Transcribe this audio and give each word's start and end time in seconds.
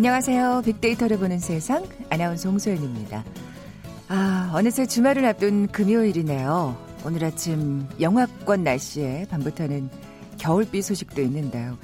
안녕하세요. 0.00 0.62
빅데이터를 0.64 1.18
보는 1.18 1.38
세상 1.38 1.84
아나운서 2.08 2.48
홍소연입니다. 2.48 3.22
아, 4.08 4.50
어느새 4.54 4.86
주말을 4.86 5.26
앞둔 5.26 5.66
금요일이네요. 5.68 6.74
오늘 7.04 7.22
아침 7.22 7.86
영하권 8.00 8.64
날씨에 8.64 9.26
밤부터는 9.28 9.90
겨울비 10.38 10.80
소식도 10.80 11.20
있는데요. 11.20 11.76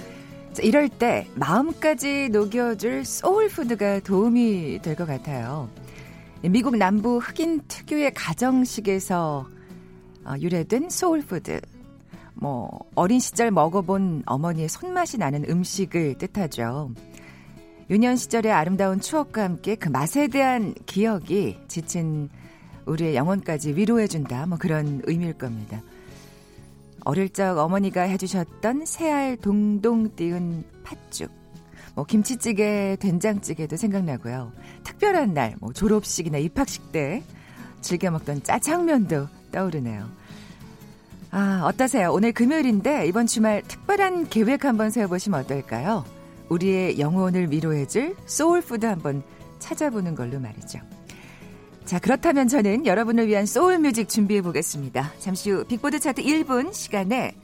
자, 0.54 0.62
이럴 0.62 0.88
때 0.88 1.28
마음까지 1.34 2.30
녹여줄 2.30 3.04
소울푸드가 3.04 4.00
도움이 4.00 4.80
될 4.80 4.96
것 4.96 5.04
같아요. 5.06 5.68
미국 6.40 6.78
남부 6.78 7.18
흑인 7.18 7.60
특유의 7.68 8.14
가정식에서 8.14 9.46
어, 10.24 10.34
유래된 10.40 10.88
소울푸드. 10.88 11.60
뭐 12.32 12.70
어린 12.94 13.20
시절 13.20 13.50
먹어본 13.50 14.22
어머니의 14.24 14.70
손맛이 14.70 15.18
나는 15.18 15.44
음식을 15.46 16.14
뜻하죠. 16.16 16.92
유년 17.88 18.16
시절의 18.16 18.50
아름다운 18.50 19.00
추억과 19.00 19.44
함께 19.44 19.76
그 19.76 19.88
맛에 19.88 20.26
대한 20.26 20.74
기억이 20.86 21.58
지친 21.68 22.28
우리의 22.84 23.14
영혼까지 23.14 23.74
위로해준다. 23.76 24.46
뭐 24.46 24.58
그런 24.58 25.02
의미일 25.04 25.34
겁니다. 25.34 25.82
어릴 27.04 27.28
적 27.28 27.58
어머니가 27.58 28.02
해주셨던 28.02 28.86
새알 28.86 29.36
동동 29.36 30.14
띄운 30.16 30.64
팥죽. 30.82 31.30
뭐 31.94 32.04
김치찌개, 32.04 32.96
된장찌개도 32.98 33.76
생각나고요. 33.76 34.52
특별한 34.82 35.32
날, 35.32 35.54
뭐 35.60 35.72
졸업식이나 35.72 36.38
입학식 36.38 36.90
때 36.90 37.22
즐겨 37.80 38.10
먹던 38.10 38.42
짜장면도 38.42 39.28
떠오르네요. 39.52 40.08
아, 41.30 41.62
어떠세요? 41.64 42.12
오늘 42.12 42.32
금요일인데 42.32 43.06
이번 43.06 43.26
주말 43.26 43.62
특별한 43.62 44.28
계획 44.28 44.64
한번 44.64 44.90
세워보시면 44.90 45.40
어떨까요? 45.40 46.15
우리의 46.48 46.98
영혼을 46.98 47.50
위로해줄 47.50 48.16
소울푸드 48.26 48.86
한번 48.86 49.22
찾아보는 49.58 50.14
걸로 50.14 50.38
말이죠. 50.40 50.78
자, 51.84 51.98
그렇다면 51.98 52.48
저는 52.48 52.84
여러분을 52.84 53.28
위한 53.28 53.46
소울뮤직 53.46 54.08
준비해 54.08 54.42
보겠습니다. 54.42 55.12
잠시 55.18 55.50
후 55.50 55.64
빅보드 55.64 56.00
차트 56.00 56.22
1분 56.22 56.74
시간에 56.74 57.34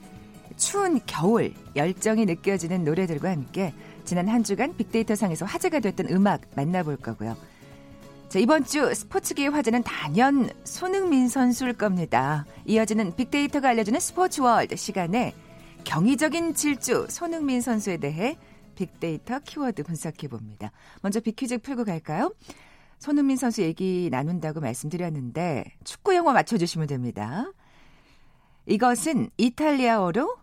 추운 0.57 0.99
겨울 1.05 1.53
열정이 1.75 2.25
느껴지는 2.25 2.83
노래들과 2.83 3.29
함께 3.31 3.73
지난 4.03 4.27
한 4.27 4.43
주간 4.43 4.75
빅데이터 4.75 5.15
상에서 5.15 5.45
화제가 5.45 5.79
됐던 5.79 6.09
음악 6.09 6.41
만나볼 6.55 6.97
거고요. 6.97 7.37
자, 8.27 8.39
이번 8.39 8.65
주 8.65 8.93
스포츠계의 8.93 9.49
화제는 9.49 9.83
단연 9.83 10.49
손흥민 10.63 11.29
선수일 11.29 11.73
겁니다. 11.73 12.45
이어지는 12.65 13.15
빅데이터가 13.15 13.69
알려주는 13.69 13.99
스포츠 13.99 14.41
월드 14.41 14.75
시간에 14.75 15.33
경이적인 15.83 16.53
질주 16.55 17.07
손흥민 17.09 17.61
선수에 17.61 17.97
대해 17.97 18.37
빅데이터 18.75 19.39
키워드 19.39 19.83
분석해 19.83 20.27
봅니다. 20.27 20.71
먼저 21.01 21.19
빅퀴즈 21.19 21.59
풀고 21.59 21.85
갈까요? 21.85 22.33
손흥민 22.99 23.37
선수 23.37 23.61
얘기 23.61 24.09
나눈다고 24.11 24.61
말씀드렸는데 24.61 25.65
축구 25.83 26.15
영어 26.15 26.31
맞춰주시면 26.31 26.87
됩니다. 26.87 27.51
이것은 28.65 29.29
이탈리아어로 29.37 30.37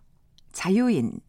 자유인, 0.53 1.21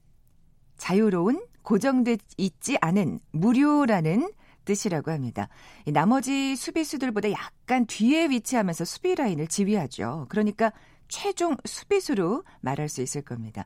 자유로운, 0.78 1.46
고정돼 1.62 2.18
있지 2.38 2.78
않은 2.82 3.20
무료라는 3.32 4.32
뜻이라고 4.66 5.12
합니다. 5.12 5.48
나머지 5.88 6.56
수비수들보다 6.56 7.32
약간 7.32 7.86
뒤에 7.86 8.30
위치하면서 8.30 8.86
수비 8.86 9.16
라인을 9.16 9.48
지휘하죠. 9.48 10.28
그러니까 10.30 10.72
최종 11.08 11.58
수비수로 11.66 12.44
말할 12.62 12.90
수 12.90 13.02
있을 13.02 13.22
겁니다. 13.22 13.66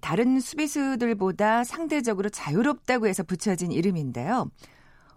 다른 0.00 0.40
수비수들보다 0.40 1.64
상대적으로 1.64 2.28
자유롭다고 2.28 3.06
해서 3.06 3.22
붙여진 3.22 3.72
이름인데요. 3.72 4.50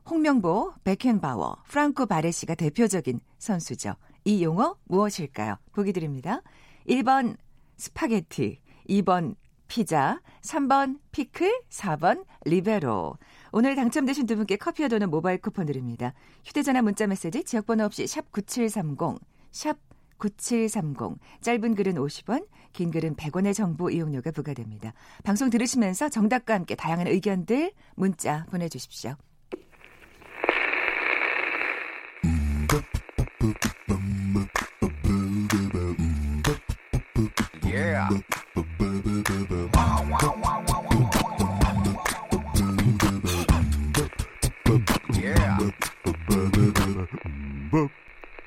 홍명보, 0.10 0.74
베켄바워, 0.84 1.58
프랑코 1.68 2.06
바레시가 2.06 2.56
대표적인 2.56 3.20
선수죠. 3.38 3.96
이 4.26 4.44
용어 4.44 4.76
무엇일까요? 4.86 5.58
보기 5.72 5.94
드립니다. 5.94 6.42
1번 6.88 7.38
스파게티, 7.78 8.60
2번 8.90 9.36
피자, 9.68 10.20
3번 10.42 11.00
피클, 11.12 11.62
4번 11.70 12.26
리베로. 12.46 13.18
오늘 13.52 13.76
당첨되신 13.76 14.26
두 14.26 14.36
분께 14.36 14.58
커피와 14.58 14.90
도넛 14.90 15.10
모바일 15.10 15.40
쿠폰 15.40 15.68
드립니다. 15.68 16.14
휴대전화 16.44 16.82
문자 16.82 17.06
메시지 17.06 17.44
지역번호 17.44 17.86
없이 17.86 18.08
샵 18.08 18.32
9730, 18.32 19.20
샵 19.52 19.78
9730. 20.20 21.18
짧은 21.42 21.76
글은 21.76 21.96
50원, 21.96 22.46
긴 22.74 22.92
글은 22.92 23.16
100원의 23.16 23.54
정보 23.54 23.90
이용료가 23.90 24.32
부과됩니다. 24.32 24.94
방송 25.24 25.50
들으시면서 25.50 26.10
정답과 26.10 26.54
함께 26.54 26.76
다양한 26.76 27.08
의견들 27.08 27.72
문자 27.96 28.46
보내주십시오. 28.52 29.16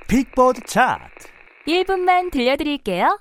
빅보드 0.08 0.60
차트 0.66 1.31
1분만 1.66 2.30
들려드릴게요. 2.30 3.18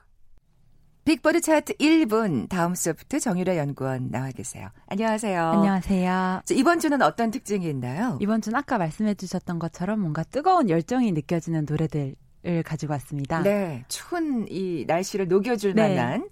빅보드 1.03 1.41
차트 1.41 1.77
1분 1.77 2.47
다음 2.47 2.75
소프트 2.75 3.19
정유라 3.19 3.57
연구원 3.57 4.11
나와 4.11 4.29
계세요. 4.29 4.69
안녕하세요. 4.87 5.43
안녕하세요. 5.43 6.41
이번 6.51 6.79
주는 6.79 7.01
어떤 7.01 7.31
특징이 7.31 7.67
있나요? 7.67 8.17
이번 8.21 8.41
주는 8.41 8.57
아까 8.57 8.77
말씀해 8.77 9.15
주셨던 9.15 9.57
것처럼 9.57 9.99
뭔가 9.99 10.23
뜨거운 10.23 10.69
열정이 10.69 11.11
느껴지는 11.11 11.65
노래들 11.67 12.15
을 12.43 12.63
가지고 12.63 12.93
왔습니다. 12.93 13.43
네, 13.43 13.85
추운 13.87 14.47
이 14.49 14.83
날씨를 14.87 15.27
녹여줄 15.27 15.75
네. 15.75 15.95
만한. 15.95 16.27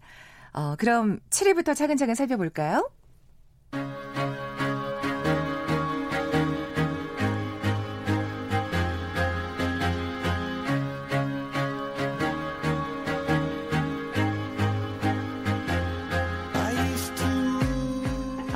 어, 0.53 0.75
그럼 0.75 1.19
7위부터 1.30 1.75
차근차근 1.75 2.16
살펴볼까요? 2.16 2.90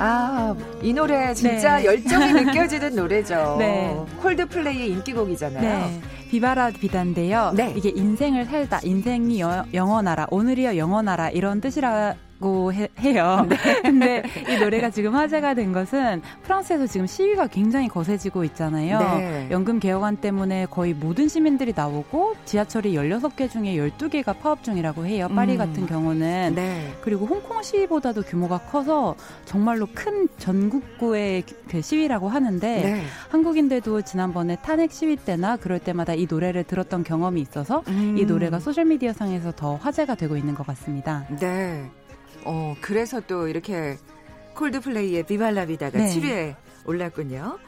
아, 0.06 0.54
이 0.82 0.92
노래 0.92 1.32
진짜 1.32 1.78
네. 1.78 1.86
열정이 1.86 2.32
느껴지는 2.44 2.94
노래죠. 2.94 3.56
네. 3.58 3.96
콜드플레이의 4.20 4.90
인기곡이잖아요. 4.90 5.62
네. 5.62 6.00
비바라 6.30 6.70
비단인데요. 6.70 7.52
네. 7.56 7.72
이게 7.74 7.88
인생을 7.88 8.44
살다, 8.44 8.80
인생이 8.82 9.40
여, 9.40 9.64
영원하라, 9.72 10.26
오늘이여 10.30 10.76
영원하라 10.76 11.30
이런 11.30 11.60
뜻이라 11.62 12.16
고 12.44 12.74
해, 12.74 12.90
요 13.16 13.46
네. 13.48 13.56
근데 13.80 14.22
이 14.46 14.58
노래가 14.58 14.90
지금 14.90 15.14
화제가 15.14 15.54
된 15.54 15.72
것은 15.72 16.20
프랑스에서 16.42 16.86
지금 16.86 17.06
시위가 17.06 17.46
굉장히 17.46 17.88
거세지고 17.88 18.44
있잖아요. 18.44 18.98
네. 18.98 19.48
연금 19.50 19.80
개혁안 19.80 20.18
때문에 20.18 20.66
거의 20.66 20.92
모든 20.92 21.26
시민들이 21.26 21.72
나오고 21.74 22.34
지하철이 22.44 22.96
16개 22.96 23.50
중에 23.50 23.76
12개가 23.76 24.38
파업 24.38 24.62
중이라고 24.62 25.06
해요. 25.06 25.28
파리 25.34 25.52
음. 25.52 25.56
같은 25.56 25.86
경우는. 25.86 26.54
네. 26.54 26.92
그리고 27.00 27.24
홍콩 27.24 27.62
시위보다도 27.62 28.20
규모가 28.20 28.58
커서 28.58 29.14
정말로 29.46 29.88
큰 29.94 30.28
전국구의 30.36 31.44
그 31.70 31.80
시위라고 31.80 32.28
하는데 32.28 32.82
네. 32.82 33.02
한국인들도 33.30 34.02
지난번에 34.02 34.56
탄핵 34.56 34.92
시위 34.92 35.16
때나 35.16 35.56
그럴 35.56 35.78
때마다 35.78 36.12
이 36.12 36.26
노래를 36.28 36.64
들었던 36.64 37.04
경험이 37.04 37.40
있어서 37.40 37.82
음. 37.88 38.18
이 38.18 38.26
노래가 38.26 38.60
소셜미디어 38.60 39.14
상에서 39.14 39.50
더 39.52 39.76
화제가 39.76 40.14
되고 40.14 40.36
있는 40.36 40.54
것 40.54 40.66
같습니다. 40.66 41.26
네. 41.40 41.88
어, 42.44 42.76
그래서 42.80 43.20
또 43.20 43.48
이렇게 43.48 43.96
콜드플레이의 44.54 45.24
비발라비다가 45.24 45.98
네. 45.98 46.06
7위에 46.06 46.54
올랐군요. 46.86 47.58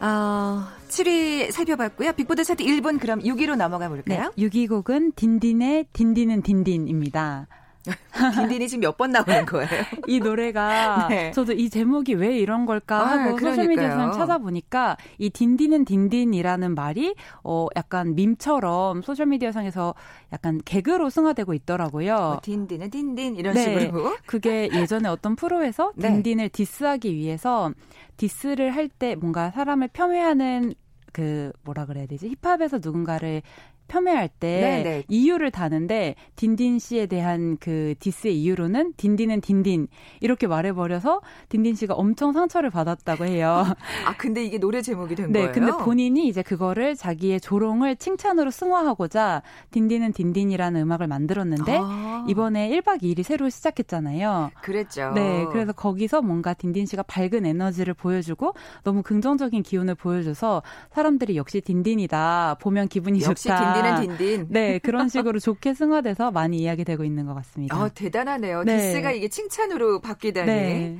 어, 0.00 0.64
7위 0.88 1.50
살펴봤고요. 1.50 2.12
빅보드 2.12 2.44
차트 2.44 2.64
1분 2.64 3.00
그럼 3.00 3.20
6위로 3.20 3.56
넘어가 3.56 3.88
볼까요? 3.88 4.32
네, 4.36 4.48
6위 4.48 4.68
곡은 4.68 5.12
딘딘의 5.12 5.86
딘딘은 5.92 6.42
딘딘입니다. 6.42 7.46
딘딘이 8.34 8.68
지금 8.68 8.80
몇 8.82 8.96
번 8.96 9.10
나오는 9.12 9.44
거예요? 9.44 9.68
이 10.06 10.20
노래가 10.20 11.06
네. 11.10 11.30
저도 11.32 11.52
이 11.52 11.68
제목이 11.70 12.14
왜 12.14 12.38
이런 12.38 12.64
걸까 12.66 13.00
아, 13.00 13.06
하고 13.06 13.36
아, 13.36 13.38
소셜미디어에서 13.38 14.10
찾아보니까 14.12 14.96
이 15.18 15.30
딘딘은 15.30 15.84
딘딘이라는 15.84 16.74
말이 16.74 17.14
어 17.44 17.66
약간 17.76 18.14
밈처럼 18.14 19.02
소셜미디어 19.02 19.52
상에서 19.52 19.94
약간 20.32 20.60
개그로 20.64 21.10
승화되고 21.10 21.52
있더라고요. 21.54 22.14
뭐 22.16 22.40
딘딘은 22.42 22.90
딘딘 22.90 23.36
이런 23.36 23.54
네. 23.54 23.80
식으로. 23.80 24.16
그게 24.26 24.68
예전에 24.72 25.08
어떤 25.08 25.36
프로에서 25.36 25.92
네. 25.96 26.08
딘딘을 26.08 26.48
diss하기 26.48 27.14
위해서 27.14 27.70
diss를 28.16 28.74
할 28.74 28.88
때 28.88 29.14
뭔가 29.14 29.50
사람을 29.50 29.88
폄훼하는 29.88 30.72
그 31.12 31.50
뭐라 31.64 31.86
그래야 31.86 32.06
되지 32.06 32.34
힙합에서 32.40 32.78
누군가를 32.82 33.42
폄훼할 33.88 34.28
때 34.28 34.60
네네. 34.60 34.82
네. 34.82 35.04
이유를 35.08 35.50
다는데 35.50 36.14
딘딘 36.36 36.78
씨에 36.78 37.06
대한 37.06 37.56
그 37.58 37.94
디스의 37.98 38.40
이유로는 38.42 38.94
딘딘은 38.96 39.40
딘딘 39.40 39.88
이렇게 40.20 40.46
말해버려서 40.46 41.20
딘딘 41.48 41.74
씨가 41.74 41.94
엄청 41.94 42.32
상처를 42.32 42.70
받았다고 42.70 43.26
해요. 43.26 43.64
아 44.06 44.16
근데 44.16 44.44
이게 44.44 44.58
노래 44.58 44.82
제목이 44.82 45.14
된 45.14 45.32
네, 45.32 45.40
거예요? 45.40 45.52
근데 45.52 45.72
본인이 45.84 46.26
이제 46.28 46.42
그거를 46.42 46.96
자기의 46.96 47.40
조롱을 47.40 47.96
칭찬으로 47.96 48.50
승화하고자 48.50 49.42
딘딘은 49.70 50.12
딘딘이라는 50.12 50.80
음악을 50.80 51.06
만들었는데 51.06 51.78
아. 51.80 52.24
이번에 52.28 52.68
1박 52.70 53.02
2일이 53.02 53.22
새로 53.22 53.48
시작했잖아요. 53.48 54.50
그랬죠. 54.62 55.12
네, 55.14 55.44
그래서 55.52 55.72
거기서 55.72 56.22
뭔가 56.22 56.54
딘딘 56.54 56.86
씨가 56.86 57.02
밝은 57.04 57.46
에너지를 57.46 57.94
보여주고 57.94 58.54
너무 58.84 59.02
긍정적인 59.02 59.62
기운을 59.62 59.94
보여줘서 59.94 60.62
사람들이 60.92 61.36
역시 61.36 61.60
딘딘이다 61.60 62.56
보면 62.60 62.88
기분이 62.88 63.22
역시 63.22 63.48
좋다. 63.48 63.75
딘딘은 63.82 64.16
딘딘. 64.16 64.46
네, 64.50 64.78
그런 64.78 65.08
식으로 65.10 65.38
좋게 65.38 65.74
승화돼서 65.74 66.30
많이 66.30 66.58
이야기되고 66.58 67.04
있는 67.04 67.26
것 67.26 67.34
같습니다. 67.34 67.76
아, 67.76 67.88
대단하네요. 67.88 68.64
네. 68.64 68.76
diss가 68.78 69.12
이게 69.12 69.28
칭찬으로 69.28 70.00
바뀌다니. 70.00 70.46
네. 70.46 70.98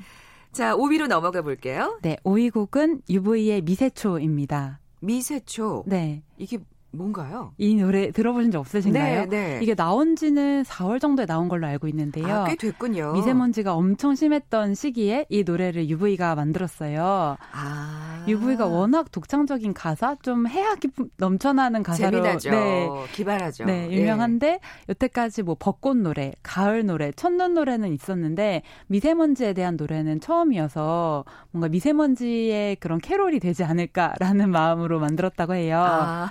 자, 0.52 0.74
5위로 0.74 1.06
넘어가 1.06 1.42
볼게요. 1.42 1.98
네, 2.02 2.16
5위 2.24 2.52
곡은 2.52 3.02
UV의 3.10 3.62
미세초입니다. 3.62 4.80
미세초. 5.00 5.84
네. 5.86 6.22
이게 6.38 6.58
뭔가요? 6.96 7.52
이 7.58 7.74
노래 7.76 8.10
들어보신 8.10 8.50
적 8.50 8.60
없으신가요? 8.60 9.26
네, 9.26 9.28
네. 9.28 9.60
이게 9.62 9.74
나온 9.74 10.16
지는 10.16 10.62
4월 10.62 11.00
정도에 11.00 11.26
나온 11.26 11.48
걸로 11.48 11.66
알고 11.66 11.88
있는데요. 11.88 12.26
아, 12.26 12.44
꽤 12.44 12.56
됐군요. 12.56 13.12
미세먼지가 13.12 13.74
엄청 13.74 14.14
심했던 14.14 14.74
시기에 14.74 15.26
이 15.28 15.44
노래를 15.44 15.88
UV가 15.88 16.34
만들었어요. 16.34 17.36
아. 17.52 18.24
UV가 18.28 18.66
워낙 18.66 19.10
독창적인 19.10 19.74
가사, 19.74 20.16
좀 20.22 20.46
해학 20.48 20.80
기품 20.80 21.08
넘쳐나는 21.16 21.82
가사로 21.82 22.22
재미나죠. 22.22 22.50
네. 22.50 22.88
기발하죠. 23.12 23.64
네, 23.64 23.88
유명한데 23.90 24.46
예. 24.48 24.60
여태까지 24.88 25.42
뭐 25.42 25.56
벚꽃 25.58 25.96
노래, 25.96 26.32
가을 26.42 26.84
노래, 26.86 27.12
첫눈 27.12 27.54
노래는 27.54 27.92
있었는데 27.92 28.62
미세먼지에 28.88 29.52
대한 29.52 29.76
노래는 29.76 30.20
처음이어서 30.20 31.24
뭔가 31.50 31.68
미세먼지의 31.68 32.76
그런 32.76 32.98
캐롤이 32.98 33.40
되지 33.40 33.64
않을까라는 33.64 34.50
마음으로 34.50 34.98
만들었다고 35.00 35.54
해요. 35.54 35.78
아. 35.78 36.30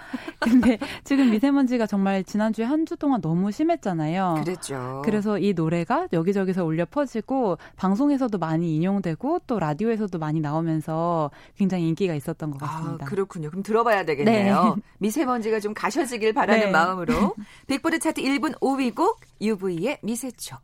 근데 0.62 0.78
지금 1.04 1.32
미세먼지가 1.32 1.86
정말 1.88 2.24
지난주에 2.24 2.64
한 2.66 2.86
주 2.86 2.96
동안 2.98 3.20
너무 3.20 3.52
심했잖아요. 3.52 4.42
그랬죠. 4.44 5.02
그래서 5.04 5.40
이 5.40 5.54
노래가 5.54 6.08
여기저기서 6.14 6.64
울려 6.66 6.86
퍼지고 6.86 7.58
방송에서도 7.78 8.38
많이 8.38 8.76
인용되고 8.76 9.40
또 9.48 9.58
라디오에서도 9.58 10.18
많이 10.20 10.40
나오면서 10.40 11.32
굉장히 11.58 11.88
인기가 11.88 12.14
있었던 12.14 12.52
것 12.52 12.62
아, 12.62 12.68
같습니다. 12.68 13.06
아, 13.06 13.10
그렇군요. 13.10 13.50
그럼 13.50 13.64
들어봐야 13.64 14.06
되겠네요. 14.06 14.76
네. 14.76 14.82
미세먼지가 15.00 15.60
좀 15.62 15.74
가셔지길 15.74 16.34
바라는 16.34 16.66
네. 16.66 16.72
마음으로 16.72 17.34
빅보드 17.68 17.98
차트 17.98 18.22
1분 18.22 18.60
5위 18.60 18.94
곡 18.94 19.20
UV의 19.42 19.98
미세촉. 20.04 20.60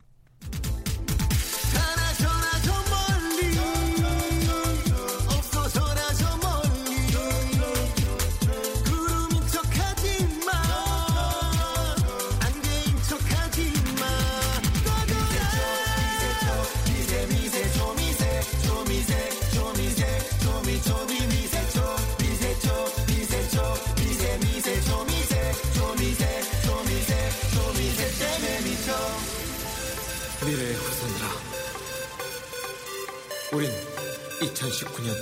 2019년 34.81 35.13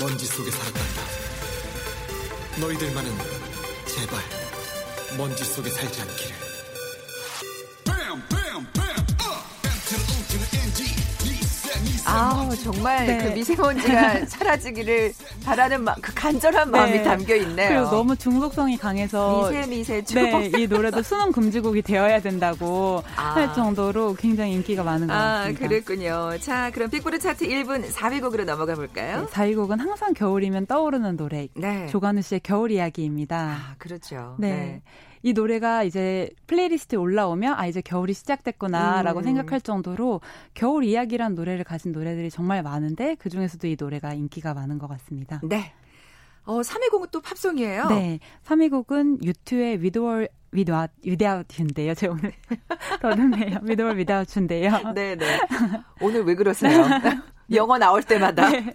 먼지 0.00 0.26
속에 0.26 0.50
살아간다. 0.50 1.02
너희들만은 2.60 3.10
제발 3.86 4.20
먼지 5.16 5.44
속에 5.44 5.70
살지 5.70 6.00
않기를. 6.02 6.36
아 12.06 12.50
정말 12.64 13.06
네. 13.06 13.18
그 13.22 13.28
미세먼지가 13.30 14.26
사라지기를 14.26 15.12
바라는 15.50 15.82
마, 15.82 15.96
그 16.00 16.14
간절한 16.14 16.70
마음이 16.70 16.92
네. 16.92 17.02
담겨 17.02 17.34
있네요. 17.34 17.68
그리고 17.68 17.90
너무 17.90 18.14
중독성이 18.14 18.76
강해서 18.76 19.50
미세 19.50 19.66
미세 19.66 20.04
네, 20.14 20.52
이 20.56 20.68
노래도 20.68 21.02
수능 21.02 21.32
금지곡이 21.32 21.82
되어야 21.82 22.20
된다고 22.20 23.02
아. 23.16 23.34
할 23.34 23.52
정도로 23.52 24.14
굉장히 24.14 24.52
인기가 24.52 24.84
많은 24.84 25.08
것 25.08 25.12
아, 25.12 25.38
같습니다. 25.38 25.66
그랬군요. 25.66 26.38
자, 26.38 26.70
그럼 26.70 26.88
빅보드 26.88 27.18
차트 27.18 27.48
1분 27.48 27.90
4위 27.90 28.20
곡으로 28.20 28.44
넘어가 28.44 28.76
볼까요? 28.76 29.22
네, 29.22 29.26
4위 29.26 29.56
곡은 29.56 29.80
항상 29.80 30.12
겨울이면 30.12 30.66
떠오르는 30.66 31.16
노래. 31.16 31.48
네. 31.56 31.88
조관우 31.88 32.22
씨의 32.22 32.42
겨울 32.44 32.70
이야기입니다. 32.70 33.36
아, 33.36 33.74
그렇죠. 33.78 34.36
네. 34.38 34.50
네. 34.52 34.82
이 35.22 35.32
노래가 35.32 35.82
이제 35.82 36.30
playlist에 36.46 36.98
올라오면 36.98 37.54
아 37.58 37.66
이제 37.66 37.80
겨울이 37.80 38.14
시작됐구나라고 38.14 39.20
음. 39.20 39.24
생각할 39.24 39.60
정도로 39.60 40.20
겨울 40.54 40.84
이야기란 40.84 41.34
노래를 41.34 41.64
가진 41.64 41.92
노래들이 41.92 42.30
정말 42.30 42.62
많은데 42.62 43.16
그 43.18 43.28
중에서도 43.28 43.66
이 43.66 43.76
노래가 43.78 44.14
인기가 44.14 44.54
많은 44.54 44.78
것 44.78 44.88
같습니다. 44.88 45.40
네. 45.44 45.72
어, 46.44 46.60
3위 46.62 46.90
곡은 46.90 47.08
또 47.12 47.20
팝송이에요. 47.20 47.86
네. 47.88 48.18
3위 48.44 48.70
곡은 48.70 49.22
U2의 49.22 49.82
With 49.82 50.13
or 50.13 50.28
Without 50.52 50.90
Without인데요. 51.04 51.94
제가 51.94 52.14
오늘 52.14 52.32
더듬네요. 53.02 53.58
With 53.62 53.86
or 53.86 53.98
Without인데요. 53.98 54.92
네, 54.94 55.16
네. 55.16 55.40
오늘 56.00 56.24
왜 56.24 56.34
그러세요? 56.34 56.84
영어 57.52 57.78
나올 57.78 58.02
때마다. 58.02 58.48
네. 58.48 58.72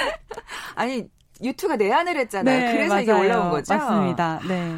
아니 0.74 1.08
U2가 1.42 1.76
내한을 1.76 2.16
했잖아요. 2.16 2.58
네, 2.58 2.72
그래서 2.72 2.94
맞아요. 2.94 3.02
이게 3.02 3.12
올라온 3.12 3.50
거죠. 3.50 3.74
맞습니다. 3.74 4.40
네. 4.48 4.76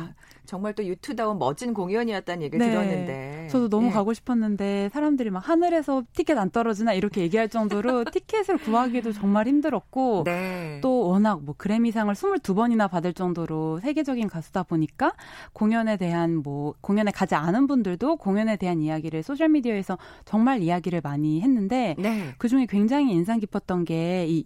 정말 0.48 0.72
또 0.74 0.84
U2다운 0.84 1.38
멋진 1.38 1.74
공연이었다는 1.74 2.42
얘기를 2.42 2.64
네. 2.66 2.72
들었는데. 2.72 3.48
저도 3.50 3.68
너무 3.68 3.86
네. 3.86 3.92
가고 3.92 4.12
싶었는데 4.12 4.90
사람들이 4.92 5.30
막 5.30 5.48
하늘에서 5.48 6.02
티켓 6.12 6.38
안 6.38 6.50
떨어지나 6.50 6.92
이렇게 6.94 7.20
얘기할 7.22 7.48
정도로 7.48 8.04
티켓을 8.12 8.58
구하기도 8.58 9.12
정말 9.12 9.46
힘들었고 9.46 10.24
네. 10.24 10.80
또 10.82 11.08
워낙 11.08 11.42
뭐 11.42 11.54
그래미상을 11.56 12.12
22번이나 12.12 12.90
받을 12.90 13.12
정도로 13.12 13.80
세계적인 13.80 14.28
가수다 14.28 14.64
보니까 14.64 15.12
공연에 15.52 15.96
대한 15.96 16.36
뭐 16.36 16.74
공연에 16.80 17.10
가지 17.10 17.34
않은 17.34 17.66
분들도 17.66 18.16
공연에 18.16 18.56
대한 18.56 18.80
이야기를 18.80 19.22
소셜 19.22 19.48
미디어에서 19.50 19.98
정말 20.24 20.62
이야기를 20.62 21.00
많이 21.02 21.40
했는데 21.40 21.94
네. 21.98 22.34
그중에 22.38 22.66
굉장히 22.66 23.12
인상 23.12 23.38
깊었던 23.38 23.84
게 23.84 24.28
이 24.28 24.44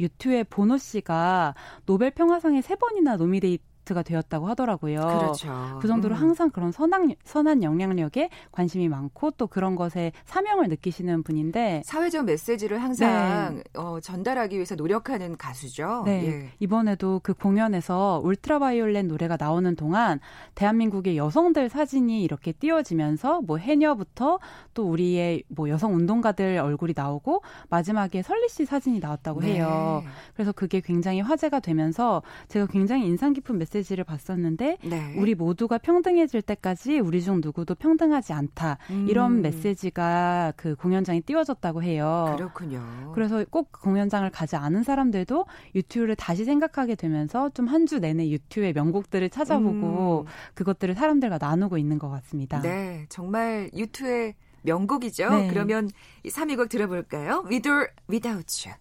U2의 0.00 0.44
보노 0.44 0.78
씨가 0.78 1.54
노벨 1.86 2.10
평화상에 2.10 2.62
세 2.62 2.76
번이나 2.76 3.16
nominated 3.16 3.58
아티스트가 3.84 4.02
되었다고 4.02 4.48
하더라고요. 4.48 5.00
그렇죠. 5.00 5.78
그 5.80 5.86
정도로 5.86 6.14
음. 6.14 6.20
항상 6.20 6.50
그런 6.50 6.72
선한, 6.72 7.14
선한 7.24 7.62
영향력에 7.62 8.30
관심이 8.50 8.88
많고 8.88 9.32
또 9.32 9.46
그런 9.46 9.76
것에 9.76 10.12
사명을 10.24 10.68
느끼시는 10.68 11.22
분인데 11.22 11.82
사회적 11.84 12.24
메시지를 12.24 12.82
항상 12.82 13.56
네. 13.56 13.64
어, 13.74 13.98
전달하기 14.00 14.56
위해서 14.56 14.74
노력하는 14.74 15.36
가수죠. 15.36 16.02
네. 16.06 16.26
예. 16.26 16.50
이번에도 16.58 17.20
그 17.22 17.34
공연에서 17.34 18.20
Ultraviolet 18.24 19.06
노래가 19.06 19.36
나오는 19.38 19.76
동안 19.76 20.20
대한민국의 20.54 21.16
여성들 21.16 21.68
사진이 21.68 22.24
이렇게 22.24 22.52
띄워지면서 22.52 23.42
뭐 23.42 23.58
해녀부터 23.58 24.38
또 24.72 24.90
우리의 24.90 25.44
뭐 25.48 25.68
여성 25.68 25.94
운동가들 25.94 26.58
얼굴이 26.58 26.94
나오고 26.96 27.42
마지막에 27.68 28.22
설리 28.22 28.48
씨 28.48 28.64
사진이 28.64 29.00
나왔다고 29.00 29.40
네. 29.40 29.54
해요. 29.54 30.02
그래서 30.34 30.52
그게 30.52 30.80
굉장히 30.80 31.20
화제가 31.20 31.60
되면서 31.60 32.22
제가 32.48 32.66
굉장히 32.66 33.06
인상 33.06 33.32
깊은 33.32 33.58
메시지 33.58 33.73
메시지를 33.74 34.04
봤었는데 34.04 34.78
네. 34.84 35.14
우리 35.18 35.34
모두가 35.34 35.78
평등해질 35.78 36.42
때까지 36.42 37.00
우리 37.00 37.22
중 37.22 37.40
누구도 37.42 37.74
평등하지 37.74 38.32
않다 38.32 38.78
음. 38.90 39.06
이런 39.08 39.42
메시지가 39.42 40.52
그 40.56 40.76
공연장에 40.76 41.20
띄워졌다고 41.20 41.82
해요. 41.82 42.34
그렇군요. 42.36 43.12
그래서 43.14 43.44
꼭 43.50 43.72
공연장을 43.72 44.28
가지 44.30 44.56
않은 44.56 44.82
사람들도 44.82 45.44
유튜브를 45.74 46.14
다시 46.16 46.44
생각하게 46.44 46.94
되면서 46.94 47.50
좀 47.50 47.64
한 47.68 47.84
주 47.86 47.98
내내 47.98 48.28
유튜브의 48.30 48.72
명곡들을 48.72 49.28
찾아보고 49.30 50.24
음. 50.26 50.30
그것들을 50.54 50.94
사람들과 50.94 51.38
나누고 51.40 51.76
있는 51.76 51.98
것 51.98 52.08
같습니다. 52.08 52.60
네, 52.62 53.04
정말 53.08 53.70
유튜브의 53.74 54.34
명곡이죠. 54.62 55.28
네. 55.28 55.48
그러면 55.48 55.90
3위 56.24 56.56
곡 56.56 56.68
들어볼까요? 56.70 57.44
With 57.46 57.68
or 57.68 57.88
Without 58.08 58.46
You. 58.68 58.76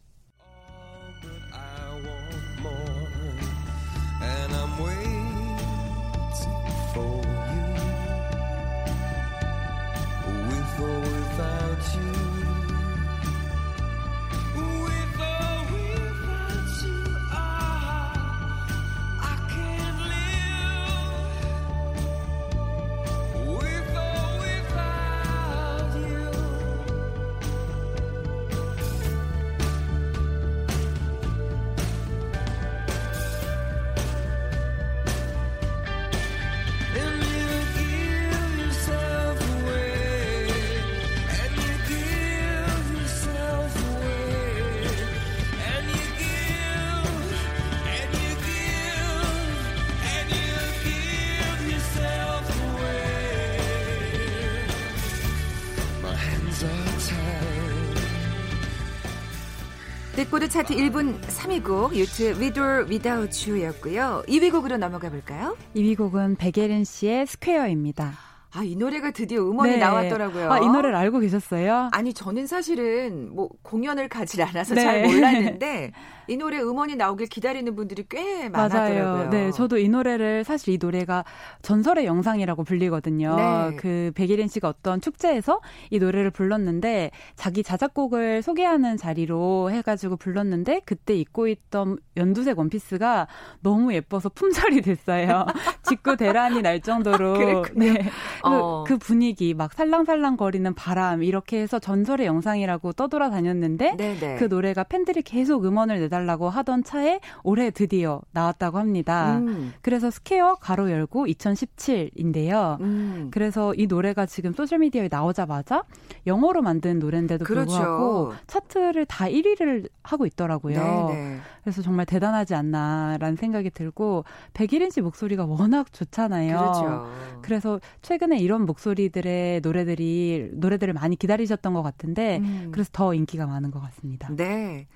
빅보드 60.33 60.49
차트 60.49 60.75
1분 60.75 61.21
3위 61.21 61.63
곡 61.63 61.95
유트 61.95 62.39
With 62.39 62.59
Without 62.59 63.51
You였고요. 63.51 64.23
2위 64.27 64.51
곡으로 64.51 64.77
넘어가 64.77 65.11
볼까요? 65.11 65.55
2위 65.75 65.95
곡은 65.95 66.37
백예린 66.37 66.85
씨의 66.85 67.27
Square입니다. 67.27 68.32
아, 68.55 68.63
이 68.63 68.75
노래가 68.75 69.11
드디어 69.11 69.41
음원이 69.41 69.73
네. 69.73 69.77
나왔더라고요. 69.77 70.51
아, 70.51 70.59
이 70.59 70.67
노래를 70.67 70.95
알고 70.95 71.19
계셨어요? 71.19 71.89
아니, 71.91 72.13
저는 72.13 72.45
사실은 72.45 73.33
뭐 73.33 73.49
공연을 73.63 74.09
가지 74.09 74.41
않아서 74.43 74.75
네. 74.75 74.81
잘 74.81 75.01
몰랐는데 75.07 75.91
이 76.27 76.37
노래 76.37 76.59
음원이 76.59 76.95
나오길 76.95 77.27
기다리는 77.27 77.75
분들이 77.75 78.05
꽤 78.09 78.47
많았더라고요. 78.49 79.03
맞아요. 79.03 79.29
네, 79.29 79.51
저도 79.51 79.77
이 79.77 79.89
노래를 79.89 80.43
사실 80.43 80.73
이 80.73 80.77
노래가 80.77 81.25
전설의 81.61 82.05
영상이라고 82.05 82.63
불리거든요. 82.63 83.35
네. 83.35 83.75
그 83.77 84.11
백예린 84.15 84.47
씨가 84.47 84.69
어떤 84.69 85.01
축제에서 85.01 85.59
이 85.89 85.99
노래를 85.99 86.31
불렀는데 86.31 87.11
자기 87.35 87.63
자작곡을 87.63 88.41
소개하는 88.41 88.97
자리로 88.97 89.71
해가지고 89.71 90.17
불렀는데 90.17 90.81
그때 90.85 91.15
입고 91.15 91.47
있던 91.47 91.97
연두색 92.15 92.57
원피스가 92.57 93.27
너무 93.61 93.93
예뻐서 93.93 94.29
품절이 94.29 94.81
됐어요. 94.81 95.45
직구 95.83 96.15
대란이 96.15 96.61
날 96.61 96.79
정도로. 96.81 97.65
네. 97.75 98.01
어. 98.43 98.83
그, 98.87 98.93
그 98.93 98.97
분위기 98.97 99.53
막 99.53 99.73
살랑살랑 99.73 100.37
거리는 100.37 100.73
바람 100.73 101.23
이렇게 101.23 101.59
해서 101.61 101.79
전설의 101.79 102.27
영상이라고 102.27 102.93
떠돌아다녔는데 102.93 103.97
네네. 103.97 104.19
네. 104.19 104.35
그 104.37 104.45
노래가 104.45 104.83
팬들이 104.83 105.21
계속 105.21 105.65
음원을 105.65 105.99
내 105.99 106.09
해달라고 106.13 106.49
하던 106.49 106.83
차에 106.83 107.19
올해 107.43 107.71
드디어 107.71 108.21
나왔다고 108.31 108.77
합니다. 108.77 109.37
음. 109.37 109.73
그래서 109.81 110.11
Square 110.11 110.55
가로 110.55 110.91
열고 110.91 111.25
2017인데요. 111.25 112.79
음. 112.81 113.29
그래서 113.31 113.73
이 113.75 113.87
노래가 113.87 114.25
지금 114.27 114.53
소셜 114.53 114.79
미디어에 114.79 115.07
나오자마자 115.09 115.83
영어로 116.27 116.61
만든 116.61 116.99
노래인데도 116.99 117.45
그렇죠. 117.45 117.71
불구하고 117.71 118.33
차트를 118.47 119.05
다 119.05 119.25
1위를 119.25 119.89
하고 120.03 120.25
있더라고요. 120.25 121.07
네네. 121.07 121.39
그래서 121.63 121.81
정말 121.81 122.05
대단하지 122.05 122.55
않나라는 122.55 123.37
생각이 123.37 123.69
들고 123.69 124.25
백일인 124.53 124.89
씨 124.91 125.01
목소리가 125.01 125.45
워낙 125.45 125.91
좋잖아요. 125.93 126.57
그렇죠. 126.57 127.11
그래서 127.41 127.79
최근에 128.01 128.37
이런 128.37 128.65
목소리들의 128.65 129.61
노래들이 129.61 130.51
노래들을 130.53 130.93
많이 130.93 131.15
기다리셨던 131.15 131.73
것 131.73 131.81
같은데 131.81 132.39
음. 132.39 132.69
그래서 132.71 132.89
더 132.91 133.13
인기가 133.13 133.45
많은 133.47 133.71
것 133.71 133.81
같습니다. 133.81 134.29
네. 134.35 134.87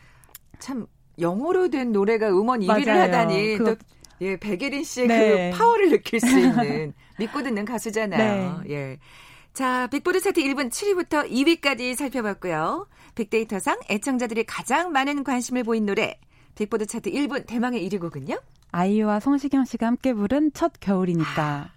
참 0.59 0.88
영어로 1.19 1.69
된 1.69 1.91
노래가 1.91 2.29
음원 2.29 2.59
1위를 2.59 2.88
맞아요. 2.88 3.01
하다니 3.03 3.57
그거... 3.57 3.75
또 3.75 3.81
예, 4.19 4.38
백예린 4.38 4.83
씨의 4.83 5.07
네. 5.07 5.51
그 5.51 5.57
파워를 5.57 5.89
느낄 5.89 6.19
수 6.19 6.27
있는 6.38 6.93
믿고 7.17 7.43
듣는 7.43 7.65
가수잖아요. 7.65 8.62
네. 8.65 8.74
예. 8.74 9.00
자, 9.53 9.88
빅보드 9.88 10.19
차트 10.19 10.41
1분 10.41 10.69
7위부터 10.69 11.31
2위까지 11.31 11.95
살펴봤고요. 11.95 12.88
빅데이터상 13.15 13.79
애청자들이 13.89 14.43
가장 14.43 14.91
많은 14.91 15.24
관심을 15.24 15.63
보인 15.63 15.86
노래 15.86 16.19
빅보드 16.57 16.87
차트 16.87 17.11
1분 17.11 17.45
대망의 17.45 17.87
1위 17.87 18.01
곡은요? 18.01 18.39
아이유와 18.71 19.19
성시경 19.19 19.63
씨가 19.63 19.85
함께 19.87 20.13
부른 20.13 20.51
첫 20.53 20.73
겨울이니까. 20.79 21.71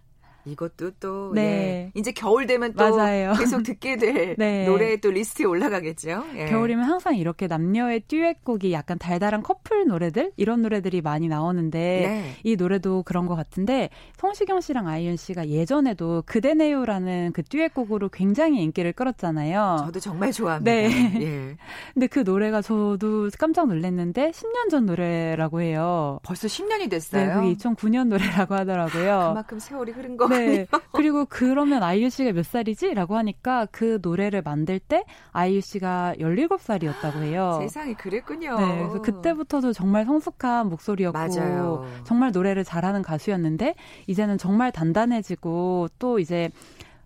이것도 0.51 0.93
또 1.01 1.33
네. 1.35 1.43
예. 1.43 1.91
이제 1.95 2.13
겨울 2.13 2.47
되면 2.47 2.73
또 2.75 2.97
맞아요. 2.97 3.33
계속 3.35 3.63
듣게 3.63 3.97
될 3.97 4.37
네. 4.39 4.67
노래 4.67 4.97
또 4.97 5.11
리스트에 5.11 5.47
올라가겠죠. 5.47 6.25
예. 6.37 6.47
겨울이면 6.47 6.85
항상 6.85 7.17
이렇게 7.17 7.47
남녀의 7.47 8.03
듀엣곡이 8.09 8.73
약간 8.73 8.99
달달한 8.99 9.43
커플 9.43 9.87
노래들 9.87 10.33
이런 10.37 10.63
노래들이 10.63 11.01
많이 11.01 11.29
나오는데 11.29 11.79
네. 11.79 12.35
이 12.43 12.57
노래도 12.57 13.03
그런 13.03 13.27
것 13.27 13.37
같은데 13.37 13.91
성시경 14.19 14.61
씨랑 14.61 14.89
아이윤 14.89 15.17
씨가 15.17 15.49
예전에도 15.49 16.23
그대네요라는 16.27 17.33
그 17.33 17.43
듀엣곡으로 17.43 18.09
굉장히 18.11 18.63
인기를 18.63 18.93
끌었잖아요. 18.93 19.77
저도 19.87 20.01
정말 20.01 20.33
좋아합니다. 20.33 20.71
네. 20.71 20.91
예. 21.21 21.57
근데 21.95 22.07
그 22.07 22.21
노래가 22.21 22.63
저도 22.63 23.31
깜짝 23.39 23.69
놀랐는데 23.69 24.31
10년 24.31 24.71
전 24.71 24.87
노래라고 24.87 25.61
해요. 25.61 26.19
벌써 26.23 26.47
10년이 26.47 26.91
됐어요. 26.91 27.27
네, 27.27 27.35
그게 27.35 27.55
2009년 27.55 28.09
노래라고 28.09 28.55
하더라고요. 28.55 29.29
그만큼 29.31 29.59
세월이 29.59 29.93
흐른 29.93 30.17
거 30.17 30.29
네. 30.29 30.40
그리고 30.93 31.25
그러면 31.29 31.83
아이유 31.83 32.11
씨가 32.11 32.33
몇 32.33 32.45
살이지? 32.45 32.95
라고 32.95 33.17
하니까 33.17 33.67
그 33.71 33.99
노래를 34.03 34.43
만들 34.43 34.79
때 34.79 35.05
아이유 35.33 35.61
씨가 35.61 36.15
17살이었다고 36.19 37.23
해요. 37.23 37.59
세상에 37.61 37.95
그랬군요. 37.95 38.59
네. 38.59 38.79
그래서 38.79 39.03
그때부터도 39.03 39.73
정말 39.73 40.05
성숙한 40.05 40.69
목소리였고 40.69 41.19
맞아요. 41.19 41.87
정말 42.05 42.33
노래를 42.33 42.65
잘하는 42.65 43.03
가수였는데 43.03 43.75
이제는 44.07 44.39
정말 44.39 44.73
단단해지고 44.73 45.89
또 45.99 46.19
이제 46.19 46.51